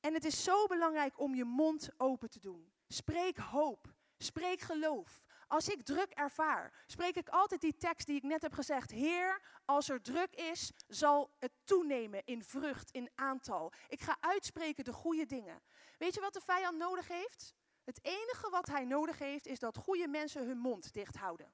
En 0.00 0.14
het 0.14 0.24
is 0.24 0.44
zo 0.44 0.66
belangrijk 0.66 1.20
om 1.20 1.34
je 1.34 1.44
mond 1.44 1.90
open 1.96 2.30
te 2.30 2.40
doen. 2.40 2.72
Spreek 2.88 3.36
hoop. 3.36 3.94
Spreek 4.18 4.60
geloof. 4.60 5.26
Als 5.50 5.68
ik 5.68 5.82
druk 5.82 6.10
ervaar, 6.10 6.72
spreek 6.86 7.16
ik 7.16 7.28
altijd 7.28 7.60
die 7.60 7.76
tekst 7.76 8.06
die 8.06 8.16
ik 8.16 8.22
net 8.22 8.42
heb 8.42 8.52
gezegd. 8.52 8.90
Heer, 8.90 9.42
als 9.64 9.88
er 9.88 10.02
druk 10.02 10.34
is, 10.34 10.72
zal 10.88 11.30
het 11.38 11.52
toenemen 11.64 12.24
in 12.24 12.44
vrucht, 12.44 12.90
in 12.90 13.10
aantal. 13.14 13.72
Ik 13.88 14.00
ga 14.00 14.16
uitspreken 14.20 14.84
de 14.84 14.92
goede 14.92 15.26
dingen. 15.26 15.62
Weet 15.98 16.14
je 16.14 16.20
wat 16.20 16.32
de 16.32 16.40
vijand 16.40 16.78
nodig 16.78 17.08
heeft? 17.08 17.54
Het 17.84 17.98
enige 18.02 18.50
wat 18.50 18.66
hij 18.66 18.84
nodig 18.84 19.18
heeft 19.18 19.46
is 19.46 19.58
dat 19.58 19.76
goede 19.76 20.08
mensen 20.08 20.46
hun 20.46 20.58
mond 20.58 20.92
dicht 20.92 21.16
houden. 21.16 21.52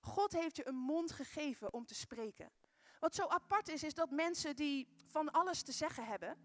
God 0.00 0.32
heeft 0.32 0.56
je 0.56 0.66
een 0.66 0.74
mond 0.74 1.12
gegeven 1.12 1.72
om 1.72 1.86
te 1.86 1.94
spreken. 1.94 2.50
Wat 3.00 3.14
zo 3.14 3.26
apart 3.26 3.68
is, 3.68 3.82
is 3.82 3.94
dat 3.94 4.10
mensen 4.10 4.56
die 4.56 4.88
van 5.06 5.30
alles 5.30 5.62
te 5.62 5.72
zeggen 5.72 6.06
hebben. 6.06 6.36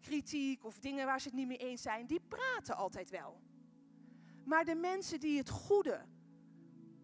kritiek 0.00 0.64
of 0.64 0.78
dingen 0.78 1.06
waar 1.06 1.20
ze 1.20 1.28
het 1.28 1.36
niet 1.36 1.46
mee 1.46 1.56
eens 1.56 1.82
zijn, 1.82 2.06
die 2.06 2.20
praten 2.20 2.76
altijd 2.76 3.10
wel. 3.10 3.40
Maar 4.44 4.64
de 4.64 4.74
mensen 4.74 5.20
die 5.20 5.38
het 5.38 5.50
goede, 5.50 6.06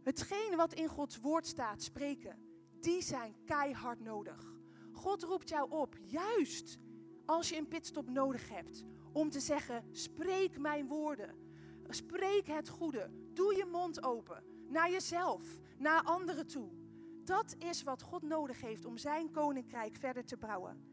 hetgene 0.02 0.56
wat 0.56 0.72
in 0.72 0.88
Gods 0.88 1.20
woord 1.20 1.46
staat, 1.46 1.82
spreken, 1.82 2.36
die 2.80 3.02
zijn 3.02 3.34
keihard 3.44 4.00
nodig. 4.00 4.54
God 4.92 5.22
roept 5.22 5.48
jou 5.48 5.70
op, 5.70 5.96
juist 6.02 6.78
als 7.26 7.48
je 7.48 7.56
een 7.56 7.68
pitstop 7.68 8.08
nodig 8.08 8.48
hebt, 8.48 8.84
om 9.12 9.30
te 9.30 9.40
zeggen: 9.40 9.84
spreek 9.92 10.58
mijn 10.58 10.86
woorden. 10.86 11.48
Spreek 11.88 12.46
het 12.46 12.68
goede. 12.68 13.10
Doe 13.32 13.56
je 13.56 13.64
mond 13.64 14.02
open. 14.02 14.44
Naar 14.68 14.90
jezelf, 14.90 15.60
naar 15.78 16.02
anderen 16.02 16.46
toe. 16.46 16.70
Dat 17.24 17.54
is 17.58 17.82
wat 17.82 18.02
God 18.02 18.22
nodig 18.22 18.60
heeft 18.60 18.84
om 18.84 18.96
zijn 18.96 19.30
koninkrijk 19.30 19.96
verder 19.96 20.24
te 20.24 20.36
bouwen. 20.36 20.84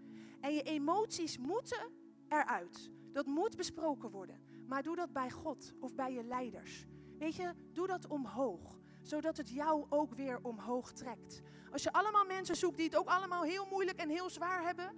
En 0.41 0.53
je 0.53 0.63
emoties 0.63 1.37
moeten 1.37 1.91
eruit. 2.27 2.91
Dat 3.11 3.25
moet 3.25 3.55
besproken 3.55 4.09
worden. 4.09 4.46
Maar 4.67 4.83
doe 4.83 4.95
dat 4.95 5.13
bij 5.13 5.31
God 5.31 5.73
of 5.79 5.95
bij 5.95 6.13
je 6.13 6.23
leiders. 6.23 6.85
Weet 7.17 7.35
je, 7.35 7.53
doe 7.73 7.87
dat 7.87 8.07
omhoog. 8.07 8.79
Zodat 9.01 9.37
het 9.37 9.49
jou 9.49 9.85
ook 9.89 10.13
weer 10.13 10.39
omhoog 10.41 10.91
trekt. 10.91 11.41
Als 11.71 11.83
je 11.83 11.91
allemaal 11.91 12.25
mensen 12.25 12.55
zoekt 12.55 12.77
die 12.77 12.85
het 12.85 12.95
ook 12.95 13.07
allemaal 13.07 13.43
heel 13.43 13.65
moeilijk 13.65 13.99
en 13.99 14.09
heel 14.09 14.29
zwaar 14.29 14.63
hebben, 14.63 14.95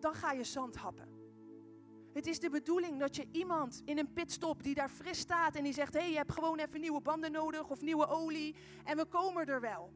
dan 0.00 0.14
ga 0.14 0.32
je 0.32 0.44
zand 0.44 0.76
happen. 0.76 1.16
Het 2.12 2.26
is 2.26 2.38
de 2.38 2.50
bedoeling 2.50 3.00
dat 3.00 3.16
je 3.16 3.28
iemand 3.32 3.82
in 3.84 3.98
een 3.98 4.12
pitstop 4.12 4.62
die 4.62 4.74
daar 4.74 4.88
fris 4.88 5.18
staat 5.18 5.54
en 5.54 5.64
die 5.64 5.72
zegt: 5.72 5.92
hé, 5.92 6.00
hey, 6.00 6.10
je 6.10 6.16
hebt 6.16 6.32
gewoon 6.32 6.58
even 6.58 6.80
nieuwe 6.80 7.00
banden 7.00 7.32
nodig 7.32 7.70
of 7.70 7.80
nieuwe 7.80 8.06
olie 8.06 8.56
en 8.84 8.96
we 8.96 9.04
komen 9.04 9.46
er 9.46 9.60
wel. 9.60 9.92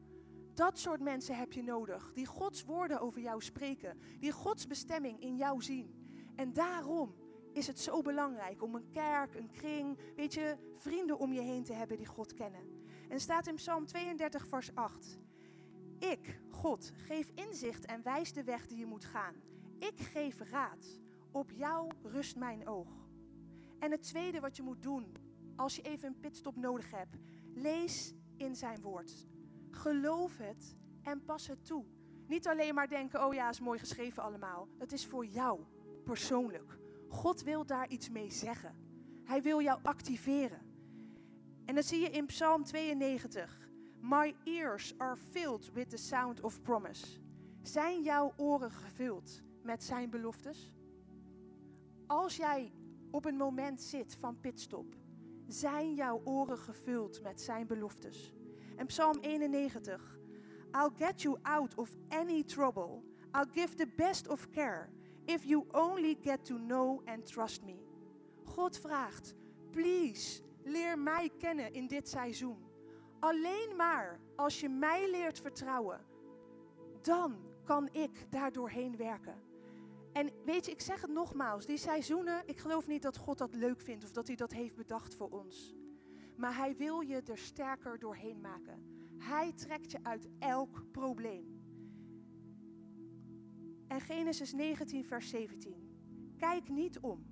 Dat 0.53 0.79
soort 0.79 1.01
mensen 1.01 1.35
heb 1.35 1.53
je 1.53 1.63
nodig, 1.63 2.11
die 2.13 2.25
Gods 2.25 2.63
woorden 2.63 2.99
over 2.99 3.21
jou 3.21 3.41
spreken, 3.41 3.99
die 4.19 4.31
Gods 4.31 4.67
bestemming 4.67 5.21
in 5.21 5.35
jou 5.35 5.61
zien. 5.61 5.95
En 6.35 6.53
daarom 6.53 7.15
is 7.53 7.67
het 7.67 7.79
zo 7.79 8.01
belangrijk 8.01 8.63
om 8.63 8.75
een 8.75 8.89
kerk, 8.91 9.35
een 9.35 9.51
kring, 9.51 9.97
weet 10.15 10.33
je, 10.33 10.57
vrienden 10.75 11.19
om 11.19 11.33
je 11.33 11.41
heen 11.41 11.63
te 11.63 11.73
hebben 11.73 11.97
die 11.97 12.05
God 12.05 12.33
kennen. 12.33 12.61
En 13.09 13.19
staat 13.19 13.47
in 13.47 13.55
Psalm 13.55 13.85
32, 13.85 14.47
vers 14.47 14.75
8. 14.75 15.19
Ik, 15.99 16.39
God, 16.49 16.91
geef 16.95 17.31
inzicht 17.35 17.85
en 17.85 18.03
wijs 18.03 18.33
de 18.33 18.43
weg 18.43 18.67
die 18.67 18.77
je 18.77 18.85
moet 18.85 19.05
gaan. 19.05 19.35
Ik 19.79 19.99
geef 19.99 20.39
raad. 20.39 20.99
Op 21.31 21.51
jou 21.51 21.91
rust 22.03 22.35
mijn 22.35 22.67
oog. 22.67 22.89
En 23.79 23.91
het 23.91 24.03
tweede 24.03 24.39
wat 24.39 24.55
je 24.55 24.63
moet 24.63 24.81
doen 24.81 25.15
als 25.55 25.75
je 25.75 25.81
even 25.81 26.07
een 26.07 26.19
pitstop 26.19 26.55
nodig 26.55 26.91
hebt, 26.91 27.17
lees 27.53 28.13
in 28.37 28.55
zijn 28.55 28.81
woord. 28.81 29.27
Geloof 29.69 30.37
het 30.37 30.75
en 31.03 31.25
pas 31.25 31.47
het 31.47 31.65
toe. 31.65 31.85
Niet 32.27 32.47
alleen 32.47 32.73
maar 32.73 32.87
denken, 32.87 33.25
oh 33.25 33.33
ja, 33.33 33.49
is 33.49 33.59
mooi 33.59 33.79
geschreven 33.79 34.23
allemaal. 34.23 34.67
Het 34.77 34.91
is 34.91 35.05
voor 35.05 35.25
jou 35.25 35.59
persoonlijk. 36.03 36.79
God 37.11 37.43
wil 37.43 37.65
daar 37.65 37.89
iets 37.89 38.09
mee 38.09 38.31
zeggen. 38.31 38.75
Hij 39.23 39.41
wil 39.41 39.61
jou 39.61 39.79
activeren. 39.83 40.61
En 41.65 41.75
dan 41.75 41.83
zie 41.83 41.99
je 41.99 42.09
in 42.09 42.25
Psalm 42.25 42.63
92. 42.63 43.69
My 43.99 44.35
ears 44.43 44.93
are 44.97 45.15
filled 45.15 45.73
with 45.73 45.89
the 45.89 45.97
sound 45.97 46.41
of 46.41 46.61
promise. 46.61 47.19
Zijn 47.61 48.01
jouw 48.01 48.33
oren 48.37 48.71
gevuld 48.71 49.41
met 49.63 49.83
zijn 49.83 50.09
beloftes? 50.09 50.73
Als 52.07 52.35
jij 52.35 52.71
op 53.11 53.25
een 53.25 53.37
moment 53.37 53.81
zit 53.81 54.15
van 54.15 54.39
pitstop, 54.39 54.95
zijn 55.47 55.93
jouw 55.93 56.21
oren 56.23 56.57
gevuld 56.57 57.21
met 57.21 57.41
zijn 57.41 57.67
beloftes. 57.67 58.33
En 58.75 58.85
Psalm 58.85 59.17
91. 59.19 60.19
I'll 60.71 60.89
get 60.97 61.21
you 61.21 61.37
out 61.41 61.75
of 61.75 61.95
any 62.09 62.43
trouble. 62.43 63.03
I'll 63.35 63.49
give 63.53 63.75
the 63.75 63.87
best 63.95 64.27
of 64.27 64.49
care. 64.49 64.89
If 65.25 65.43
you 65.43 65.65
only 65.71 66.17
get 66.21 66.45
to 66.45 66.57
know 66.57 67.01
and 67.05 67.25
trust 67.25 67.63
me. 67.63 67.75
God 68.43 68.79
vraagt, 68.79 69.33
please, 69.69 70.41
leer 70.63 70.99
mij 70.99 71.29
kennen 71.37 71.73
in 71.73 71.87
dit 71.87 72.09
seizoen. 72.09 72.57
Alleen 73.19 73.75
maar 73.75 74.19
als 74.35 74.59
je 74.59 74.69
mij 74.69 75.11
leert 75.11 75.39
vertrouwen, 75.39 76.05
dan 77.01 77.35
kan 77.63 77.89
ik 77.91 78.31
daar 78.31 78.51
doorheen 78.51 78.97
werken. 78.97 79.41
En 80.13 80.29
weet 80.45 80.65
je, 80.65 80.71
ik 80.71 80.81
zeg 80.81 81.01
het 81.01 81.11
nogmaals, 81.11 81.65
die 81.65 81.77
seizoenen, 81.77 82.43
ik 82.45 82.57
geloof 82.57 82.87
niet 82.87 83.01
dat 83.01 83.17
God 83.17 83.37
dat 83.37 83.55
leuk 83.55 83.81
vindt 83.81 84.03
of 84.03 84.11
dat 84.11 84.27
hij 84.27 84.35
dat 84.35 84.51
heeft 84.51 84.75
bedacht 84.75 85.15
voor 85.15 85.29
ons. 85.29 85.75
Maar 86.35 86.55
hij 86.55 86.75
wil 86.75 86.99
je 86.99 87.21
er 87.21 87.37
sterker 87.37 87.99
doorheen 87.99 88.41
maken. 88.41 88.83
Hij 89.17 89.53
trekt 89.53 89.91
je 89.91 89.99
uit 90.03 90.27
elk 90.39 90.83
probleem. 90.91 91.50
En 93.91 94.01
Genesis 94.01 94.53
19, 94.53 95.05
vers 95.05 95.29
17. 95.29 96.35
Kijk 96.37 96.69
niet 96.69 96.99
om 96.99 97.25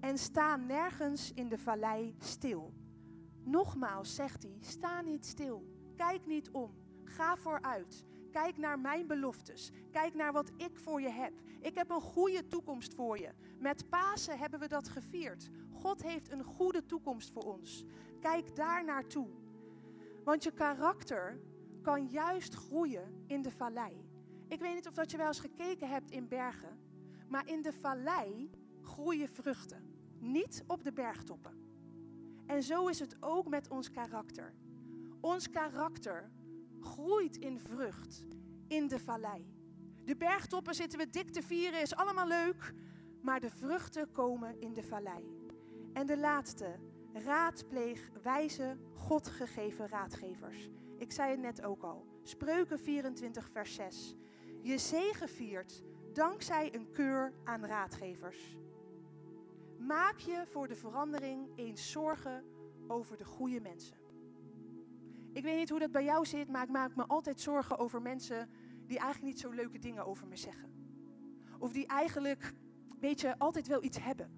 en 0.00 0.18
sta 0.18 0.56
nergens 0.56 1.32
in 1.32 1.48
de 1.48 1.58
vallei 1.58 2.14
stil. 2.18 2.72
Nogmaals 3.44 4.14
zegt 4.14 4.42
hij, 4.42 4.56
sta 4.60 5.00
niet 5.00 5.26
stil. 5.26 5.64
Kijk 5.96 6.26
niet 6.26 6.50
om. 6.50 6.70
Ga 7.04 7.36
vooruit. 7.36 8.04
Kijk 8.30 8.56
naar 8.56 8.78
mijn 8.78 9.06
beloftes. 9.06 9.70
Kijk 9.90 10.14
naar 10.14 10.32
wat 10.32 10.50
ik 10.56 10.78
voor 10.78 11.00
je 11.00 11.10
heb. 11.10 11.32
Ik 11.60 11.74
heb 11.74 11.90
een 11.90 12.00
goede 12.00 12.46
toekomst 12.46 12.94
voor 12.94 13.18
je. 13.18 13.30
Met 13.58 13.88
Pasen 13.88 14.38
hebben 14.38 14.60
we 14.60 14.68
dat 14.68 14.88
gevierd. 14.88 15.48
God 15.72 16.02
heeft 16.02 16.30
een 16.30 16.44
goede 16.44 16.86
toekomst 16.86 17.30
voor 17.30 17.44
ons. 17.44 17.84
Kijk 18.20 18.56
daar 18.56 18.84
naartoe. 18.84 19.28
Want 20.24 20.42
je 20.42 20.52
karakter 20.52 21.40
kan 21.82 22.06
juist 22.06 22.54
groeien 22.54 23.24
in 23.26 23.42
de 23.42 23.50
vallei. 23.50 24.05
Ik 24.48 24.60
weet 24.60 24.74
niet 24.74 24.86
of 24.86 24.94
dat 24.94 25.10
je 25.10 25.16
wel 25.16 25.26
eens 25.26 25.40
gekeken 25.40 25.88
hebt 25.88 26.10
in 26.10 26.28
bergen, 26.28 26.78
maar 27.28 27.48
in 27.48 27.62
de 27.62 27.72
vallei 27.72 28.50
groeien 28.82 29.28
vruchten, 29.28 29.94
niet 30.18 30.64
op 30.66 30.84
de 30.84 30.92
bergtoppen. 30.92 31.64
En 32.46 32.62
zo 32.62 32.86
is 32.86 32.98
het 32.98 33.16
ook 33.20 33.48
met 33.48 33.68
ons 33.68 33.90
karakter. 33.90 34.54
Ons 35.20 35.50
karakter 35.50 36.30
groeit 36.80 37.36
in 37.36 37.60
vrucht 37.60 38.26
in 38.68 38.88
de 38.88 38.98
vallei. 38.98 39.54
De 40.04 40.16
bergtoppen 40.16 40.74
zitten 40.74 40.98
we 40.98 41.10
dik 41.10 41.30
te 41.30 41.42
vieren, 41.42 41.80
is 41.80 41.94
allemaal 41.94 42.26
leuk, 42.26 42.74
maar 43.20 43.40
de 43.40 43.50
vruchten 43.50 44.12
komen 44.12 44.60
in 44.60 44.72
de 44.72 44.82
vallei. 44.82 45.36
En 45.92 46.06
de 46.06 46.18
laatste, 46.18 46.78
raadpleeg 47.12 48.10
wijze, 48.22 48.76
God 48.94 49.28
gegeven 49.28 49.88
raadgevers. 49.88 50.68
Ik 50.98 51.12
zei 51.12 51.30
het 51.30 51.40
net 51.40 51.62
ook 51.62 51.82
al. 51.82 52.06
Spreuken 52.22 52.78
24, 52.78 53.50
vers 53.50 53.74
6. 53.74 54.16
Je 54.66 54.78
zegen 54.78 55.28
viert 55.28 55.82
dankzij 56.12 56.74
een 56.74 56.90
keur 56.90 57.32
aan 57.44 57.64
raadgevers. 57.64 58.56
Maak 59.78 60.18
je 60.18 60.42
voor 60.46 60.68
de 60.68 60.74
verandering 60.74 61.48
eens 61.56 61.90
zorgen 61.90 62.44
over 62.86 63.16
de 63.16 63.24
goede 63.24 63.60
mensen. 63.60 63.96
Ik 65.32 65.42
weet 65.42 65.56
niet 65.56 65.68
hoe 65.70 65.78
dat 65.78 65.90
bij 65.90 66.04
jou 66.04 66.26
zit, 66.26 66.48
maar 66.48 66.62
ik 66.62 66.68
maak 66.68 66.96
me 66.96 67.06
altijd 67.06 67.40
zorgen 67.40 67.78
over 67.78 68.02
mensen 68.02 68.50
die 68.86 68.98
eigenlijk 68.98 69.32
niet 69.32 69.40
zo 69.40 69.50
leuke 69.50 69.78
dingen 69.78 70.06
over 70.06 70.26
me 70.26 70.36
zeggen. 70.36 70.70
Of 71.58 71.72
die 71.72 71.86
eigenlijk, 71.86 72.54
weet 73.00 73.20
je, 73.20 73.38
altijd 73.38 73.66
wel 73.66 73.82
iets 73.82 73.98
hebben. 73.98 74.30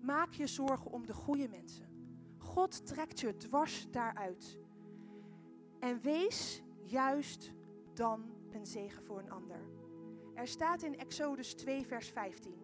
Maak 0.00 0.32
je 0.32 0.46
zorgen 0.46 0.90
om 0.90 1.06
de 1.06 1.14
goede 1.14 1.48
mensen. 1.48 1.88
God 2.38 2.86
trekt 2.86 3.20
je 3.20 3.36
dwars 3.36 3.90
daaruit. 3.90 4.58
En 5.78 6.00
wees 6.00 6.62
juist 6.84 7.52
dan 7.94 8.38
een 8.54 8.66
zegen 8.66 9.04
voor 9.04 9.18
een 9.18 9.30
ander. 9.30 9.60
Er 10.34 10.48
staat 10.48 10.82
in 10.82 10.98
Exodus 10.98 11.54
2, 11.54 11.86
vers 11.86 12.08
15. 12.08 12.54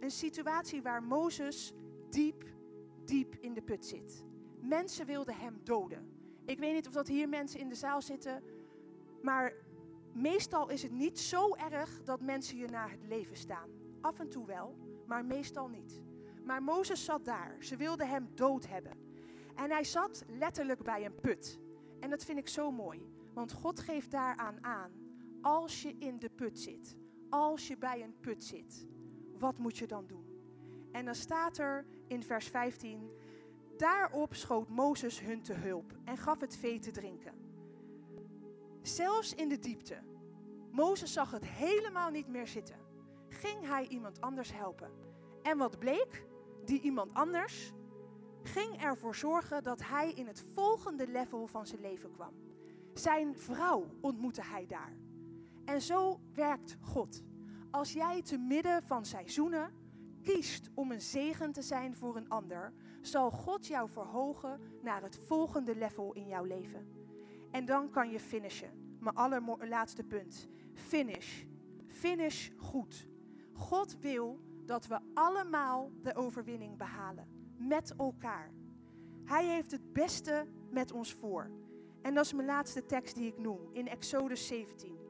Een 0.00 0.10
situatie 0.10 0.82
waar 0.82 1.02
Mozes 1.02 1.72
diep, 2.10 2.44
diep 3.04 3.34
in 3.40 3.54
de 3.54 3.62
put 3.62 3.86
zit. 3.86 4.24
Mensen 4.60 5.06
wilden 5.06 5.34
hem 5.34 5.60
doden. 5.64 6.12
Ik 6.44 6.58
weet 6.58 6.74
niet 6.74 6.86
of 6.86 6.92
dat 6.92 7.08
hier 7.08 7.28
mensen 7.28 7.60
in 7.60 7.68
de 7.68 7.74
zaal 7.74 8.02
zitten, 8.02 8.42
maar 9.22 9.52
meestal 10.12 10.70
is 10.70 10.82
het 10.82 10.92
niet 10.92 11.18
zo 11.18 11.54
erg 11.54 12.02
dat 12.02 12.20
mensen 12.20 12.56
je 12.56 12.68
naar 12.68 12.90
het 12.90 13.04
leven 13.04 13.36
staan. 13.36 13.70
Af 14.00 14.18
en 14.18 14.28
toe 14.28 14.46
wel, 14.46 14.76
maar 15.06 15.24
meestal 15.24 15.68
niet. 15.68 16.00
Maar 16.44 16.62
Mozes 16.62 17.04
zat 17.04 17.24
daar. 17.24 17.56
Ze 17.58 17.76
wilden 17.76 18.08
hem 18.08 18.28
dood 18.34 18.66
hebben. 18.66 18.92
En 19.54 19.70
hij 19.70 19.84
zat 19.84 20.24
letterlijk 20.28 20.82
bij 20.82 21.04
een 21.04 21.20
put. 21.20 21.58
En 22.00 22.10
dat 22.10 22.24
vind 22.24 22.38
ik 22.38 22.48
zo 22.48 22.70
mooi, 22.70 23.08
want 23.32 23.52
God 23.52 23.80
geeft 23.80 24.10
daaraan 24.10 24.64
aan. 24.64 24.90
Als 25.42 25.82
je 25.82 25.96
in 25.98 26.18
de 26.18 26.28
put 26.28 26.58
zit, 26.58 26.96
als 27.28 27.68
je 27.68 27.76
bij 27.76 28.02
een 28.02 28.14
put 28.20 28.44
zit, 28.44 28.86
wat 29.38 29.58
moet 29.58 29.78
je 29.78 29.86
dan 29.86 30.06
doen? 30.06 30.26
En 30.92 31.04
dan 31.04 31.14
staat 31.14 31.58
er 31.58 31.86
in 32.06 32.22
vers 32.22 32.48
15: 32.48 33.10
Daarop 33.76 34.34
schoot 34.34 34.68
Mozes 34.68 35.20
hun 35.20 35.42
te 35.42 35.52
hulp 35.52 35.92
en 36.04 36.16
gaf 36.16 36.40
het 36.40 36.56
vee 36.56 36.78
te 36.78 36.90
drinken. 36.90 37.34
Zelfs 38.82 39.34
in 39.34 39.48
de 39.48 39.58
diepte. 39.58 39.98
Mozes 40.70 41.12
zag 41.12 41.30
het 41.30 41.46
helemaal 41.46 42.10
niet 42.10 42.28
meer 42.28 42.46
zitten. 42.46 42.76
Ging 43.28 43.66
hij 43.66 43.86
iemand 43.86 44.20
anders 44.20 44.52
helpen. 44.52 44.90
En 45.42 45.58
wat 45.58 45.78
bleek? 45.78 46.26
Die 46.64 46.80
iemand 46.80 47.14
anders 47.14 47.72
ging 48.42 48.82
ervoor 48.82 49.14
zorgen 49.14 49.62
dat 49.62 49.82
hij 49.82 50.12
in 50.12 50.26
het 50.26 50.44
volgende 50.54 51.08
level 51.08 51.46
van 51.46 51.66
zijn 51.66 51.80
leven 51.80 52.10
kwam. 52.10 52.34
Zijn 52.94 53.36
vrouw 53.36 53.86
ontmoette 54.00 54.42
hij 54.42 54.66
daar. 54.66 54.96
En 55.68 55.82
zo 55.82 56.20
werkt 56.34 56.76
God. 56.80 57.22
Als 57.70 57.92
jij 57.92 58.22
te 58.22 58.38
midden 58.38 58.82
van 58.82 59.04
seizoenen 59.04 59.72
kiest 60.22 60.70
om 60.74 60.92
een 60.92 61.00
zegen 61.00 61.52
te 61.52 61.62
zijn 61.62 61.96
voor 61.96 62.16
een 62.16 62.28
ander, 62.28 62.72
zal 63.00 63.30
God 63.30 63.66
jou 63.66 63.88
verhogen 63.88 64.60
naar 64.82 65.02
het 65.02 65.16
volgende 65.16 65.76
level 65.76 66.12
in 66.12 66.26
jouw 66.26 66.44
leven. 66.44 66.88
En 67.50 67.64
dan 67.64 67.90
kan 67.90 68.10
je 68.10 68.20
finishen. 68.20 68.96
Mijn 69.00 69.16
allerlaatste 69.16 70.04
punt. 70.04 70.48
Finish. 70.74 71.44
Finish 71.86 72.50
goed. 72.56 73.08
God 73.52 73.98
wil 74.00 74.40
dat 74.64 74.86
we 74.86 74.98
allemaal 75.14 75.90
de 76.02 76.14
overwinning 76.14 76.76
behalen. 76.76 77.28
Met 77.56 77.94
elkaar. 77.96 78.52
Hij 79.24 79.46
heeft 79.46 79.70
het 79.70 79.92
beste 79.92 80.46
met 80.70 80.92
ons 80.92 81.12
voor. 81.12 81.50
En 82.02 82.14
dat 82.14 82.24
is 82.24 82.32
mijn 82.32 82.46
laatste 82.46 82.86
tekst 82.86 83.14
die 83.14 83.26
ik 83.26 83.38
noem, 83.38 83.68
in 83.72 83.88
Exodus 83.88 84.46
17. 84.46 85.07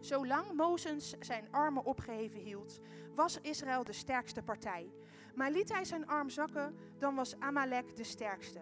Zolang 0.00 0.52
Mozes 0.52 1.14
zijn 1.20 1.48
armen 1.50 1.84
opgeheven 1.84 2.40
hield, 2.40 2.80
was 3.14 3.40
Israël 3.40 3.84
de 3.84 3.92
sterkste 3.92 4.42
partij. 4.42 4.92
Maar 5.34 5.50
liet 5.50 5.72
hij 5.72 5.84
zijn 5.84 6.06
arm 6.06 6.30
zakken, 6.30 6.76
dan 6.98 7.14
was 7.14 7.38
Amalek 7.38 7.96
de 7.96 8.04
sterkste. 8.04 8.60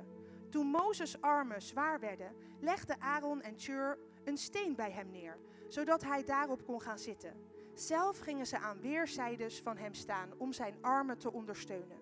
Toen 0.49 0.67
Mozes' 0.67 1.21
armen 1.21 1.63
zwaar 1.63 2.01
werden, 2.01 2.35
legden 2.61 3.01
Aaron 3.01 3.43
en 3.43 3.57
Tjur 3.57 3.99
een 4.25 4.37
steen 4.37 4.75
bij 4.75 4.91
hem 4.91 5.11
neer, 5.11 5.39
zodat 5.69 6.03
hij 6.03 6.25
daarop 6.25 6.65
kon 6.65 6.81
gaan 6.81 6.99
zitten. 6.99 7.33
Zelf 7.75 8.19
gingen 8.19 8.47
ze 8.47 8.59
aan 8.59 8.81
weerszijdes 8.81 9.61
van 9.61 9.77
hem 9.77 9.95
staan 9.95 10.31
om 10.37 10.53
zijn 10.53 10.75
armen 10.81 11.19
te 11.19 11.33
ondersteunen. 11.33 11.99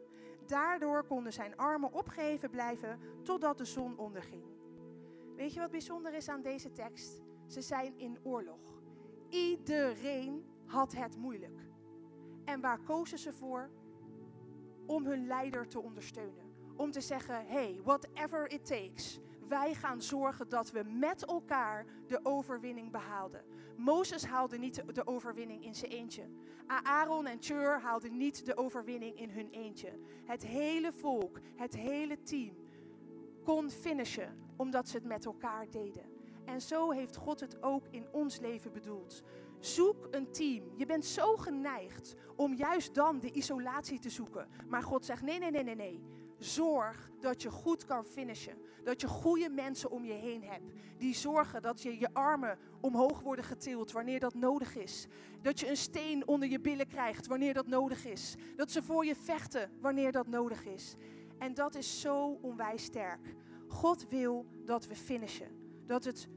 Daardoor 0.46 1.05
konden 1.05 1.33
zijn 1.33 1.57
armen 1.57 1.92
opgeheven 1.92 2.51
blijven 2.51 3.01
totdat 3.22 3.59
de 3.59 3.64
zon 3.64 3.99
onderging. 3.99 4.44
Weet 5.37 5.55
je 5.55 5.61
wat 5.61 5.70
bijzonder 5.70 6.14
is 6.14 6.29
aan 6.29 6.42
deze 6.42 6.72
tekst? 6.72 7.22
Ze 7.46 7.61
zijn 7.61 7.99
in 7.99 8.18
oorlog. 8.22 8.76
Iedereen 9.29 10.45
had 10.65 10.93
het 10.93 11.17
moeilijk. 11.17 11.61
En 12.45 12.61
waar 12.61 12.79
kozen 12.79 13.19
ze 13.19 13.33
voor? 13.33 13.71
Om 14.87 15.07
hun 15.07 15.27
leider 15.27 15.69
te 15.69 15.81
ondersteunen. 15.81 16.45
Om 16.77 16.91
te 16.91 17.01
zeggen: 17.01 17.47
hey, 17.47 17.81
whatever 17.85 18.51
it 18.51 18.67
takes. 18.67 19.21
Wij 19.49 19.75
gaan 19.75 20.03
zorgen 20.03 20.49
dat 20.49 20.71
we 20.71 20.83
met 20.83 21.25
elkaar 21.25 21.87
de 22.07 22.21
overwinning 22.23 22.91
behaalden. 22.91 23.45
Mozes 23.77 24.27
haalde 24.27 24.59
niet 24.59 24.95
de 24.95 25.07
overwinning 25.07 25.65
in 25.65 25.75
zijn 25.75 25.91
eentje. 25.91 26.29
Aaron 26.67 27.27
en 27.27 27.39
Tjur 27.39 27.81
haalden 27.81 28.17
niet 28.17 28.47
de 28.47 28.57
overwinning 28.57 29.19
in 29.19 29.31
hun 29.31 29.51
eentje. 29.51 29.93
Het 30.25 30.47
hele 30.47 30.93
volk, 30.93 31.41
het 31.57 31.77
hele 31.77 32.23
team 32.23 32.57
kon 33.45 33.71
finishen 33.71 34.45
omdat 34.57 34.89
ze 34.89 34.97
het 34.97 35.07
met 35.07 35.25
elkaar 35.25 35.71
deden. 35.71 36.15
En 36.46 36.61
zo 36.61 36.90
heeft 36.90 37.16
God 37.16 37.40
het 37.40 37.62
ook 37.62 37.87
in 37.90 38.06
ons 38.12 38.38
leven 38.38 38.72
bedoeld. 38.72 39.22
Zoek 39.59 40.09
een 40.11 40.30
team. 40.30 40.64
Je 40.76 40.87
bent 40.87 41.04
zo 41.04 41.37
geneigd 41.37 42.14
om 42.37 42.54
juist 42.54 42.94
dan 42.94 43.20
de 43.20 43.32
isolatie 43.32 43.98
te 43.98 44.11
zoeken. 44.11 44.48
Maar 44.68 44.82
God 44.82 45.04
zegt: 45.04 45.22
nee, 45.22 45.38
nee, 45.38 45.50
nee, 45.50 45.62
nee, 45.62 45.74
nee. 45.74 46.02
Zorg 46.38 47.11
dat 47.20 47.42
je 47.42 47.50
goed 47.50 47.85
kan 47.85 48.04
finishen. 48.04 48.59
Dat 48.85 49.00
je 49.00 49.09
goede 49.09 49.48
mensen 49.48 49.90
om 49.90 50.04
je 50.04 50.12
heen 50.12 50.42
hebt. 50.42 50.72
Die 50.98 51.14
zorgen 51.14 51.62
dat 51.62 51.82
je 51.82 51.98
je 51.98 52.09
armen 52.12 52.59
omhoog 52.80 53.20
worden 53.20 53.44
getild 53.44 53.92
wanneer 53.92 54.20
dat 54.20 54.35
nodig 54.35 54.76
is. 54.76 55.06
Dat 55.42 55.61
je 55.61 55.68
een 55.68 55.76
steen 55.76 56.26
onder 56.26 56.48
je 56.48 56.61
billen 56.61 56.87
krijgt 56.87 57.26
wanneer 57.26 57.54
dat 57.54 57.66
nodig 57.66 58.04
is. 58.04 58.35
Dat 58.56 58.70
ze 58.70 58.82
voor 58.82 59.04
je 59.04 59.14
vechten 59.16 59.70
wanneer 59.80 60.12
dat 60.12 60.26
nodig 60.26 60.64
is. 60.64 60.94
En 61.38 61.54
dat 61.54 61.74
is 61.74 62.00
zo 62.00 62.38
onwijs 62.42 62.85
sterk. 62.85 63.35
God 63.68 64.09
wil 64.09 64.46
dat 64.64 64.87
we 64.87 64.96
finishen. 64.96 65.65
Dat 65.87 66.05
het 66.05 66.29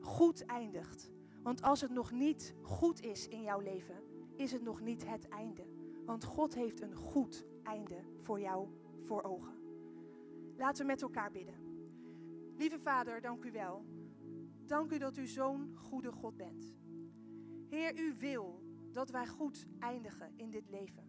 goed 0.00 0.44
eindigt. 0.44 1.12
Want 1.42 1.62
als 1.62 1.80
het 1.80 1.90
nog 1.90 2.12
niet 2.12 2.54
goed 2.62 3.00
is 3.00 3.28
in 3.28 3.42
jouw 3.42 3.60
leven, 3.60 4.02
is 4.36 4.52
het 4.52 4.62
nog 4.62 4.80
niet 4.80 5.06
het 5.06 5.28
einde. 5.28 5.66
Want 6.04 6.24
God 6.24 6.54
heeft 6.54 6.80
een 6.80 6.94
goed 6.94 7.46
einde 7.62 8.00
voor 8.22 8.40
jou 8.40 8.68
voor 9.02 9.22
ogen. 9.22 9.54
Laten 10.56 10.80
we 10.80 10.86
met 10.92 11.02
elkaar 11.02 11.30
bidden. 11.30 11.54
Lieve 12.56 12.78
Vader, 12.78 13.20
dank 13.20 13.44
u 13.44 13.52
wel. 13.52 13.84
Dank 14.66 14.92
u 14.92 14.98
dat 14.98 15.16
u 15.16 15.26
zo'n 15.26 15.76
goede 15.76 16.12
God 16.12 16.36
bent. 16.36 16.74
Heer, 17.68 17.98
u 17.98 18.14
wil 18.18 18.62
dat 18.92 19.10
wij 19.10 19.26
goed 19.26 19.66
eindigen 19.78 20.32
in 20.36 20.50
dit 20.50 20.68
leven. 20.68 21.04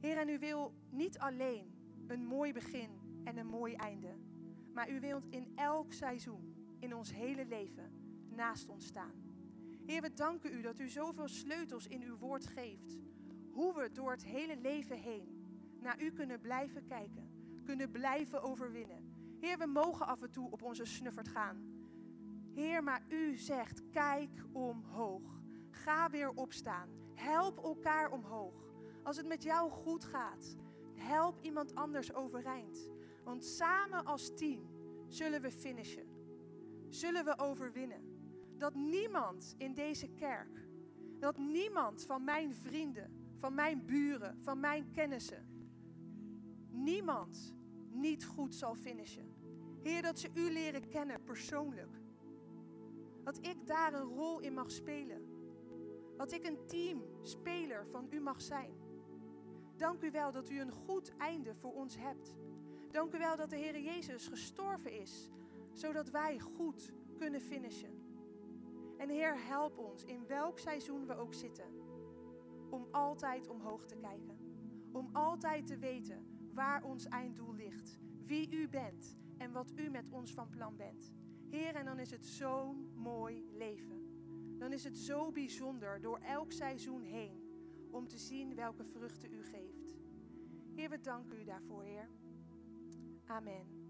Heer, 0.00 0.16
en 0.16 0.28
u 0.28 0.38
wil 0.38 0.74
niet 0.90 1.18
alleen 1.18 1.74
een 2.06 2.26
mooi 2.26 2.52
begin 2.52 2.90
en 3.24 3.36
een 3.36 3.46
mooi 3.46 3.74
einde, 3.74 4.14
maar 4.74 4.90
u 4.90 5.00
wilt 5.00 5.26
in 5.28 5.52
elk 5.54 5.92
seizoen 5.92 6.54
in 6.80 6.94
ons 6.94 7.14
hele 7.14 7.46
leven 7.46 7.92
naast 8.28 8.68
ons 8.68 8.86
staan. 8.86 9.22
Heer, 9.86 10.00
we 10.00 10.12
danken 10.12 10.52
u 10.52 10.62
dat 10.62 10.80
u 10.80 10.88
zoveel 10.88 11.28
sleutels 11.28 11.86
in 11.86 12.02
uw 12.02 12.16
woord 12.16 12.46
geeft. 12.46 12.98
Hoe 13.52 13.74
we 13.74 13.92
door 13.92 14.10
het 14.10 14.24
hele 14.24 14.56
leven 14.56 14.96
heen 14.96 15.42
naar 15.80 16.02
u 16.02 16.10
kunnen 16.10 16.40
blijven 16.40 16.84
kijken, 16.84 17.30
kunnen 17.64 17.90
blijven 17.90 18.42
overwinnen. 18.42 19.12
Heer, 19.40 19.58
we 19.58 19.66
mogen 19.66 20.06
af 20.06 20.22
en 20.22 20.30
toe 20.30 20.50
op 20.50 20.62
onze 20.62 20.84
snuffert 20.84 21.28
gaan. 21.28 21.72
Heer, 22.54 22.82
maar 22.82 23.02
u 23.08 23.36
zegt, 23.36 23.90
kijk 23.90 24.44
omhoog. 24.52 25.42
Ga 25.70 26.10
weer 26.10 26.30
opstaan. 26.30 26.88
Help 27.14 27.58
elkaar 27.58 28.10
omhoog. 28.10 28.64
Als 29.02 29.16
het 29.16 29.26
met 29.26 29.42
jou 29.42 29.70
goed 29.70 30.04
gaat, 30.04 30.56
help 30.94 31.40
iemand 31.40 31.74
anders 31.74 32.14
overeind. 32.14 32.88
Want 33.24 33.44
samen 33.44 34.04
als 34.04 34.34
team 34.34 34.68
zullen 35.08 35.42
we 35.42 35.50
finishen. 35.50 36.06
Zullen 36.88 37.24
we 37.24 37.38
overwinnen. 37.38 38.12
Dat 38.58 38.74
niemand 38.74 39.54
in 39.58 39.74
deze 39.74 40.08
kerk, 40.08 40.68
dat 41.18 41.38
niemand 41.38 42.04
van 42.04 42.24
mijn 42.24 42.54
vrienden, 42.54 43.34
van 43.38 43.54
mijn 43.54 43.86
buren, 43.86 44.38
van 44.42 44.60
mijn 44.60 44.90
kennissen, 44.90 45.46
niemand 46.70 47.54
niet 47.90 48.24
goed 48.24 48.54
zal 48.54 48.74
finishen. 48.74 49.34
Heer, 49.82 50.02
dat 50.02 50.18
ze 50.18 50.30
u 50.34 50.52
leren 50.52 50.88
kennen 50.88 51.22
persoonlijk. 51.24 52.02
Dat 53.22 53.38
ik 53.46 53.66
daar 53.66 53.94
een 53.94 54.08
rol 54.08 54.40
in 54.40 54.54
mag 54.54 54.70
spelen. 54.70 55.22
Dat 56.16 56.32
ik 56.32 56.46
een 56.46 56.66
teamspeler 56.66 57.86
van 57.86 58.06
u 58.10 58.20
mag 58.20 58.40
zijn. 58.40 58.83
Dank 59.76 60.02
u 60.02 60.10
wel 60.10 60.32
dat 60.32 60.50
u 60.50 60.60
een 60.60 60.72
goed 60.72 61.16
einde 61.16 61.54
voor 61.54 61.72
ons 61.72 61.96
hebt. 61.96 62.36
Dank 62.90 63.14
u 63.14 63.18
wel 63.18 63.36
dat 63.36 63.50
de 63.50 63.56
Heer 63.56 63.80
Jezus 63.80 64.28
gestorven 64.28 65.00
is, 65.00 65.30
zodat 65.72 66.10
wij 66.10 66.38
goed 66.38 66.92
kunnen 67.16 67.40
finishen. 67.40 68.02
En 68.98 69.08
Heer, 69.08 69.46
help 69.46 69.78
ons 69.78 70.04
in 70.04 70.26
welk 70.26 70.58
seizoen 70.58 71.06
we 71.06 71.16
ook 71.16 71.34
zitten, 71.34 71.64
om 72.70 72.86
altijd 72.90 73.48
omhoog 73.48 73.86
te 73.86 73.96
kijken. 73.96 74.38
Om 74.92 75.08
altijd 75.12 75.66
te 75.66 75.78
weten 75.78 76.26
waar 76.52 76.82
ons 76.82 77.06
einddoel 77.06 77.54
ligt, 77.54 77.98
wie 78.26 78.50
u 78.50 78.68
bent 78.68 79.16
en 79.38 79.52
wat 79.52 79.72
u 79.76 79.90
met 79.90 80.08
ons 80.10 80.32
van 80.34 80.48
plan 80.48 80.76
bent. 80.76 81.12
Heer, 81.50 81.74
en 81.74 81.84
dan 81.84 81.98
is 81.98 82.10
het 82.10 82.26
zo'n 82.26 82.90
mooi 82.94 83.48
leven. 83.52 84.02
Dan 84.58 84.72
is 84.72 84.84
het 84.84 84.98
zo 84.98 85.32
bijzonder 85.32 86.00
door 86.00 86.18
elk 86.18 86.52
seizoen 86.52 87.02
heen 87.02 87.43
om 87.94 88.08
te 88.08 88.18
zien 88.18 88.54
welke 88.54 88.84
vruchten 88.84 89.32
u 89.32 89.44
geeft. 89.44 89.96
Heer, 90.74 90.90
we 90.90 91.00
danken 91.00 91.40
u 91.40 91.44
daarvoor, 91.44 91.82
Heer. 91.82 92.08
Amen. 93.26 93.83